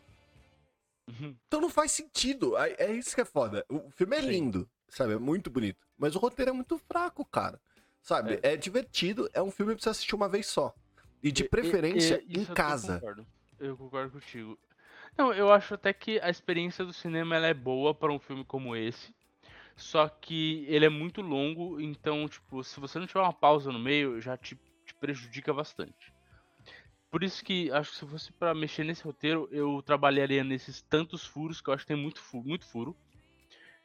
Uhum. 1.08 1.36
Então 1.46 1.60
não 1.60 1.68
faz 1.68 1.92
sentido. 1.92 2.56
É, 2.56 2.76
é, 2.78 2.92
isso 2.92 3.14
que 3.14 3.20
é 3.20 3.24
foda. 3.24 3.64
O 3.68 3.90
filme 3.90 4.16
é 4.16 4.20
lindo, 4.20 4.68
sabe? 4.88 5.14
É 5.14 5.18
muito 5.18 5.50
bonito. 5.50 5.78
Mas 5.98 6.14
o 6.14 6.18
roteiro 6.18 6.50
é 6.50 6.54
muito 6.54 6.78
fraco, 6.78 7.24
cara. 7.24 7.60
Sabe? 8.02 8.40
É. 8.42 8.54
é, 8.54 8.56
divertido, 8.56 9.28
é 9.32 9.42
um 9.42 9.50
filme 9.50 9.74
pra 9.74 9.82
você 9.82 9.90
assistir 9.90 10.14
uma 10.14 10.28
vez 10.28 10.46
só. 10.46 10.74
E 11.22 11.30
de 11.30 11.44
preferência 11.44 12.22
e, 12.26 12.38
e, 12.38 12.40
em 12.40 12.44
casa. 12.46 12.94
Eu 12.94 13.00
concordo. 13.00 13.26
eu 13.58 13.76
concordo 13.76 14.12
contigo. 14.12 14.58
Não, 15.16 15.32
eu 15.32 15.52
acho 15.52 15.74
até 15.74 15.92
que 15.92 16.18
a 16.20 16.30
experiência 16.30 16.84
do 16.84 16.92
cinema 16.92 17.36
ela 17.36 17.46
é 17.46 17.54
boa 17.54 17.94
para 17.94 18.12
um 18.12 18.18
filme 18.18 18.44
como 18.44 18.74
esse. 18.74 19.14
Só 19.76 20.08
que 20.08 20.64
ele 20.68 20.84
é 20.84 20.88
muito 20.88 21.22
longo, 21.22 21.80
então, 21.80 22.28
tipo, 22.28 22.62
se 22.62 22.78
você 22.78 22.98
não 22.98 23.06
tiver 23.06 23.20
uma 23.20 23.32
pausa 23.32 23.72
no 23.72 23.78
meio, 23.78 24.20
já 24.20 24.36
te, 24.36 24.54
te 24.84 24.94
prejudica 24.94 25.52
bastante. 25.52 26.12
Por 27.10 27.24
isso 27.24 27.44
que 27.44 27.70
acho 27.72 27.90
que 27.90 27.96
se 27.96 28.06
fosse 28.06 28.32
para 28.32 28.54
mexer 28.54 28.84
nesse 28.84 29.02
roteiro, 29.02 29.48
eu 29.50 29.82
trabalharia 29.82 30.44
nesses 30.44 30.80
tantos 30.82 31.24
furos, 31.24 31.60
que 31.60 31.68
eu 31.68 31.74
acho 31.74 31.84
que 31.84 31.88
tem 31.88 31.96
muito 31.96 32.22
muito 32.44 32.66
furo 32.66 32.96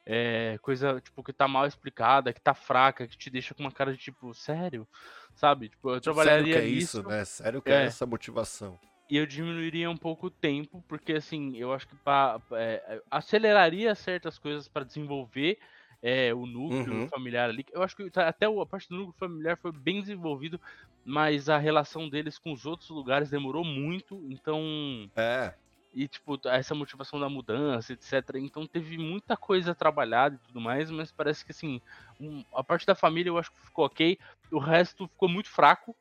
é, 0.06 0.58
coisa 0.62 1.02
tipo 1.02 1.24
que 1.24 1.34
tá 1.34 1.48
mal 1.48 1.66
explicada, 1.66 2.32
que 2.32 2.42
tá 2.42 2.54
fraca, 2.54 3.08
que 3.08 3.18
te 3.18 3.30
deixa 3.30 3.54
com 3.54 3.64
uma 3.64 3.72
cara 3.72 3.92
de 3.92 3.98
tipo, 3.98 4.34
sério, 4.34 4.88
sabe? 5.34 5.70
Tipo, 5.70 5.92
eu 5.92 6.02
trabalharia 6.02 6.54
Sério 6.54 6.62
que 6.62 6.68
é 6.68 6.78
isso, 6.78 7.04
né? 7.04 7.26
Sério 7.26 7.62
que 7.62 7.72
é, 7.72 7.84
é 7.84 7.86
essa 7.86 8.06
motivação. 8.06 8.80
E 9.10 9.18
eu 9.18 9.26
diminuiria 9.26 9.90
um 9.90 9.98
pouco 9.98 10.28
o 10.28 10.32
tempo, 10.32 10.84
porque 10.88 11.14
assim, 11.14 11.58
eu 11.58 11.74
acho 11.74 11.88
que 11.88 11.96
pra, 11.96 12.40
é, 12.52 13.02
aceleraria 13.10 13.94
certas 13.96 14.38
coisas 14.38 14.68
para 14.68 14.86
desenvolver 14.86 15.58
é, 16.02 16.34
o 16.34 16.46
núcleo 16.46 17.02
uhum. 17.02 17.08
familiar 17.08 17.50
ali. 17.50 17.66
Eu 17.72 17.82
acho 17.82 17.96
que 17.96 18.10
até 18.20 18.46
a 18.46 18.66
parte 18.66 18.90
do 18.90 18.96
núcleo 18.96 19.16
familiar 19.18 19.58
foi 19.58 19.72
bem 19.72 20.02
desenvolvido, 20.02 20.62
mas 21.04 21.50
a 21.50 21.58
relação 21.58 22.10
deles 22.10 22.38
com 22.38 22.52
os 22.52 22.66
outros 22.66 22.90
lugares 22.90 23.30
demorou 23.30 23.64
muito, 23.64 24.24
então. 24.30 25.10
É 25.16 25.54
e, 25.96 26.10
tipo, 26.10 26.38
essa 26.46 26.76
motivação 26.76 27.18
da 27.18 27.30
mudança, 27.30 27.94
etc. 27.94 28.36
Então 28.36 28.68
teve 28.68 28.98
muita 28.98 29.38
coisa 29.38 29.74
trabalhada 29.74 30.36
e 30.36 30.48
tudo 30.48 30.60
mais, 30.60 30.92
mas 30.92 31.10
parece 31.10 31.46
que, 31.46 31.52
assim, 31.52 31.82
um, 32.20 32.44
a 32.54 32.62
parte 32.62 32.86
da 32.86 32.94
família 32.94 33.30
eu 33.30 33.38
acho 33.38 33.50
que 33.50 33.62
ficou 33.62 33.86
ok, 33.86 34.20
o 34.52 34.60
resto 34.60 35.08
ficou 35.08 35.30
muito 35.30 35.50
fraco. 35.50 35.96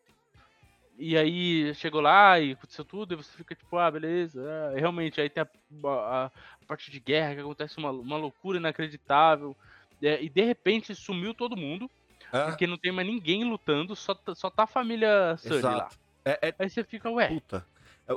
E 0.98 1.16
aí 1.16 1.74
chegou 1.74 2.00
lá 2.00 2.38
e 2.38 2.52
aconteceu 2.52 2.84
tudo, 2.84 3.14
e 3.14 3.16
você 3.16 3.36
fica 3.36 3.54
tipo, 3.54 3.76
ah, 3.78 3.90
beleza. 3.90 4.44
É, 4.74 4.80
realmente, 4.80 5.20
aí 5.20 5.30
tem 5.30 5.42
a, 5.42 5.48
a, 5.88 6.26
a, 6.26 6.30
parte 6.66 6.90
de 6.90 6.98
guerra 6.98 7.34
que 7.34 7.40
acontece 7.40 7.78
uma, 7.78 7.90
uma 7.90 8.16
loucura 8.16 8.58
inacreditável. 8.58 9.56
É, 10.02 10.22
e 10.22 10.28
de 10.28 10.42
repente 10.42 10.94
sumiu 10.94 11.34
todo 11.34 11.56
mundo, 11.56 11.88
porque 12.30 12.66
não 12.66 12.76
tem 12.76 12.90
mais 12.90 13.06
ninguém 13.06 13.44
lutando, 13.44 13.94
só, 13.94 14.16
só 14.34 14.50
tá 14.50 14.64
a 14.64 14.68
família 14.68 15.36
Sully 15.36 15.62
lá. 15.62 15.88
É, 16.24 16.48
é... 16.48 16.54
Aí 16.58 16.70
você 16.70 16.82
fica, 16.82 17.10
ué. 17.10 17.28
Puta. 17.28 17.64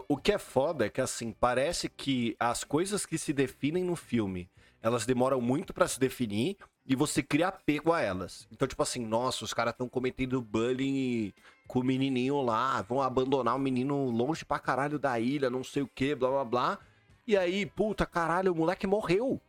O 0.08 0.18
que 0.18 0.34
é 0.34 0.38
foda 0.38 0.86
é 0.86 0.90
que, 0.90 1.00
assim, 1.00 1.32
parece 1.32 1.88
que 1.88 2.36
as 2.40 2.64
coisas 2.64 3.06
que 3.06 3.18
se 3.18 3.32
definem 3.32 3.84
no 3.84 3.96
filme, 3.96 4.50
elas 4.82 5.06
demoram 5.06 5.40
muito 5.40 5.74
para 5.74 5.88
se 5.88 6.00
definir 6.00 6.58
e 6.86 6.96
você 6.96 7.24
cria 7.24 7.48
apego 7.48 7.94
a 7.94 8.02
elas. 8.02 8.48
Então, 8.52 8.68
tipo 8.68 8.84
assim, 8.84 9.06
nossa, 9.06 9.46
os 9.46 9.54
caras 9.54 9.74
estão 9.74 9.88
cometendo 9.88 10.42
bullying 10.42 11.34
com 11.68 11.80
o 11.80 11.84
menininho 11.84 12.42
lá, 12.42 12.82
vão 12.82 13.02
abandonar 13.02 13.56
o 13.56 13.60
menino 13.60 14.10
longe 14.10 14.44
pra 14.46 14.60
caralho 14.60 15.00
da 15.00 15.20
ilha, 15.20 15.50
não 15.50 15.64
sei 15.64 15.84
o 15.84 15.88
que, 15.88 16.16
blá 16.16 16.30
blá 16.30 16.46
blá. 16.46 16.80
E 17.26 17.36
aí, 17.38 17.66
puta, 17.66 18.06
caralho, 18.06 18.54
o 18.54 18.56
moleque 18.56 18.88
morreu. 18.88 19.42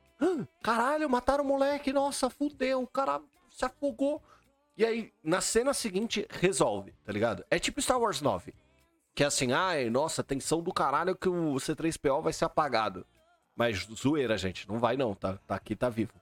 Caralho, 0.63 1.09
mataram 1.09 1.45
o 1.45 1.47
moleque, 1.47 1.93
nossa, 1.93 2.29
fudeu, 2.31 2.83
o 2.83 2.87
cara 2.87 3.21
se 3.49 3.65
afogou. 3.65 4.23
E 4.77 4.85
aí, 4.85 5.13
na 5.23 5.41
cena 5.41 5.75
seguinte, 5.75 6.27
resolve, 6.31 6.93
tá 7.05 7.13
ligado? 7.13 7.45
É 7.51 7.59
tipo 7.59 7.81
Star 7.81 8.01
Wars 8.01 8.21
9. 8.21 8.53
Que 9.19 9.25
é 9.25 9.27
assim, 9.27 9.51
ai, 9.51 9.91
nossa, 9.91 10.23
tensão 10.23 10.63
do 10.63 10.73
caralho 10.73 11.17
que 11.17 11.29
o 11.29 11.55
C3PO 11.55 12.23
vai 12.23 12.33
ser 12.33 12.45
apagado. 12.45 13.05
Mas 13.57 13.85
zoeira, 13.93 14.39
gente, 14.39 14.69
não 14.69 14.79
vai 14.79 14.97
não, 14.97 15.13
tá, 15.13 15.37
tá 15.39 15.57
aqui, 15.57 15.75
tá 15.75 15.89
vivo. 15.89 16.13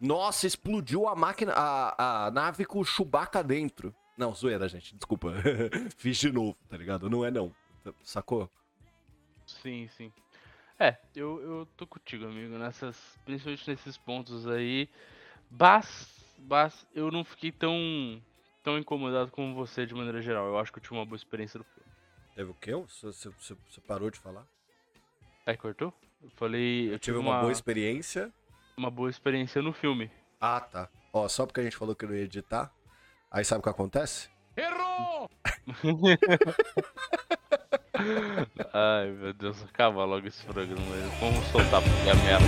Nossa, 0.00 0.46
explodiu 0.46 1.06
a 1.06 1.14
máquina, 1.14 1.52
a, 1.52 2.24
a 2.24 2.30
nave 2.30 2.64
com 2.64 2.78
o 2.78 2.84
Chewbacca 2.84 3.44
dentro. 3.44 3.94
Não, 4.16 4.32
zoeira, 4.32 4.66
gente, 4.70 4.96
desculpa. 4.96 5.34
Fiz 5.98 6.16
de 6.16 6.32
novo, 6.32 6.56
tá 6.66 6.78
ligado? 6.78 7.10
Não 7.10 7.26
é 7.26 7.30
não, 7.30 7.54
sacou? 8.02 8.48
Sim, 9.46 9.86
sim. 9.94 10.10
É, 10.78 10.96
eu, 11.14 11.38
eu 11.42 11.68
tô 11.76 11.86
contigo, 11.86 12.24
amigo, 12.24 12.56
nessas, 12.56 12.96
principalmente 13.26 13.68
nesses 13.68 13.98
pontos 13.98 14.46
aí. 14.46 14.88
Bas, 15.50 16.08
bas, 16.38 16.86
eu 16.94 17.10
não 17.10 17.22
fiquei 17.22 17.52
tão, 17.52 18.18
tão 18.64 18.78
incomodado 18.78 19.30
como 19.30 19.54
você 19.54 19.84
de 19.84 19.94
maneira 19.94 20.22
geral. 20.22 20.46
Eu 20.46 20.58
acho 20.58 20.72
que 20.72 20.78
eu 20.78 20.82
tive 20.82 20.94
uma 20.94 21.04
boa 21.04 21.16
experiência 21.16 21.60
do. 21.60 21.75
Teve 22.36 22.50
o 22.50 22.54
quê? 22.54 22.72
Você, 22.74 23.06
você, 23.06 23.30
você 23.30 23.80
parou 23.88 24.10
de 24.10 24.18
falar? 24.18 24.46
Aí 25.46 25.56
cortou? 25.56 25.90
Eu 26.22 26.28
falei. 26.36 26.92
Eu, 26.92 26.98
tive 26.98 27.16
uma, 27.16 27.30
uma 27.30 27.40
boa 27.40 27.50
experiência. 27.50 28.30
Uma 28.76 28.90
boa 28.90 29.08
experiência 29.08 29.62
no 29.62 29.72
filme. 29.72 30.10
Ah, 30.38 30.60
tá. 30.60 30.90
Ó, 31.14 31.26
só 31.28 31.46
porque 31.46 31.60
a 31.60 31.62
gente 31.64 31.78
falou 31.78 31.96
que 31.96 32.04
não 32.04 32.14
ia 32.14 32.24
editar. 32.24 32.70
Aí 33.30 33.42
sabe 33.42 33.60
o 33.60 33.62
que 33.62 33.70
acontece? 33.70 34.28
Ai, 38.74 39.10
meu 39.12 39.32
Deus, 39.32 39.64
acaba 39.64 40.04
logo 40.04 40.26
esse 40.26 40.44
programa. 40.44 40.82
Vamos 41.18 41.42
soltar 41.46 41.80
porque 41.82 42.10
a 42.10 42.14
merda. 42.16 42.44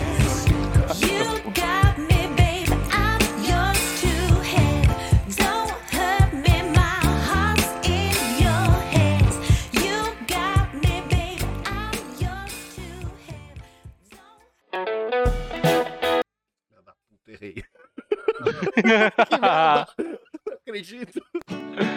Que 18.89 19.39
merda! 19.41 19.89
Não 20.47 20.55
acredito. 20.55 21.23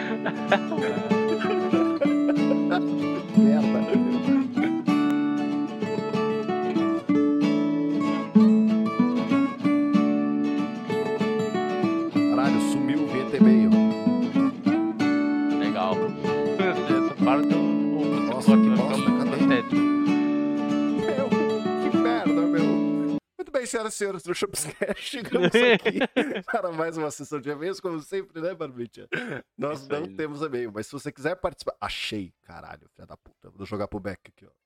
senhores 23.94 24.22
do 24.22 24.34
Shopscast, 24.34 24.94
chegamos 25.02 25.48
aqui 25.48 26.42
para 26.44 26.72
mais 26.72 26.96
uma 26.96 27.10
sessão 27.10 27.40
de 27.40 27.50
e-mails, 27.50 27.80
como 27.80 28.00
sempre, 28.00 28.40
né, 28.40 28.54
Barbicha? 28.54 29.08
Nós 29.56 29.80
Isso 29.80 29.90
não 29.90 30.04
aí. 30.04 30.16
temos 30.16 30.42
e-mail, 30.42 30.72
mas 30.72 30.86
se 30.86 30.92
você 30.92 31.10
quiser 31.12 31.36
participar... 31.36 31.76
Achei, 31.80 32.32
caralho, 32.42 32.88
filha 32.94 33.06
da 33.06 33.16
puta. 33.16 33.50
Vou 33.50 33.66
jogar 33.66 33.88
pro 33.88 34.00
Beck 34.00 34.20
aqui, 34.28 34.46
ó. 34.46 34.61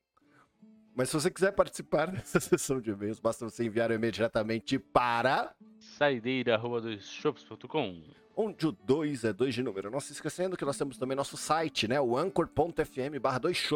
Mas 0.97 1.11
se 1.11 1.15
você 1.15 1.31
quiser 1.31 1.53
participar 1.53 2.07
dessa 2.11 2.41
sessão 2.41 2.81
de 2.81 2.91
e-mails, 2.91 3.21
basta 3.21 3.45
você 3.45 3.65
enviar 3.65 3.91
o 3.91 3.95
e-mail 3.95 4.13
diretamente 4.13 4.79
para 4.79 5.55
Saideira.com 5.79 8.03
onde 8.37 8.67
o 8.67 8.73
2 8.73 9.25
é 9.25 9.33
2 9.33 9.55
de 9.55 9.63
número. 9.63 9.91
Não 9.91 9.99
se 9.99 10.13
esquecendo 10.13 10.57
que 10.57 10.65
nós 10.65 10.77
temos 10.77 10.99
também 10.99 11.17
nosso 11.17 11.39
site, 11.39 11.89
né? 11.89 11.99
O 11.99 12.19
anchor.fm 12.19 13.19
barra 13.21 13.39
2 13.39 13.69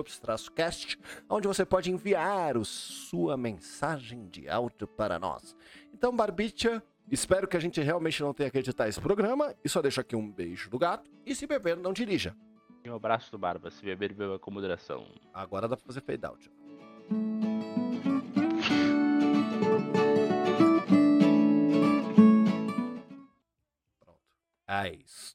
cast 0.55 0.99
onde 1.29 1.49
você 1.49 1.65
pode 1.65 1.91
enviar 1.91 2.59
o, 2.59 2.65
sua 2.65 3.39
mensagem 3.39 4.29
de 4.29 4.49
áudio 4.49 4.87
para 4.87 5.19
nós. 5.19 5.57
Então, 5.95 6.15
Barbicha, 6.15 6.83
espero 7.11 7.49
que 7.49 7.57
a 7.57 7.61
gente 7.61 7.81
realmente 7.81 8.23
não 8.23 8.35
tenha 8.35 8.51
que 8.51 8.59
editar 8.59 8.87
esse 8.87 9.01
programa. 9.01 9.55
E 9.65 9.69
só 9.69 9.81
deixo 9.81 10.01
aqui 10.01 10.15
um 10.15 10.31
beijo 10.31 10.69
do 10.69 10.79
gato. 10.79 11.11
E 11.25 11.35
se 11.35 11.47
beber, 11.47 11.79
não 11.79 11.95
dirija. 11.95 12.37
E 12.85 12.91
um 12.91 12.95
abraço 12.95 13.33
do 13.33 13.39
Barba. 13.39 13.71
Se 13.71 13.83
beber, 13.83 14.13
beba 14.13 14.39
com 14.39 14.51
moderação. 14.51 15.07
Agora 15.33 15.67
dá 15.67 15.77
pra 15.77 15.87
fazer 15.87 16.03
fade 16.03 16.27
out. 16.27 16.60
Ace. 24.71 25.35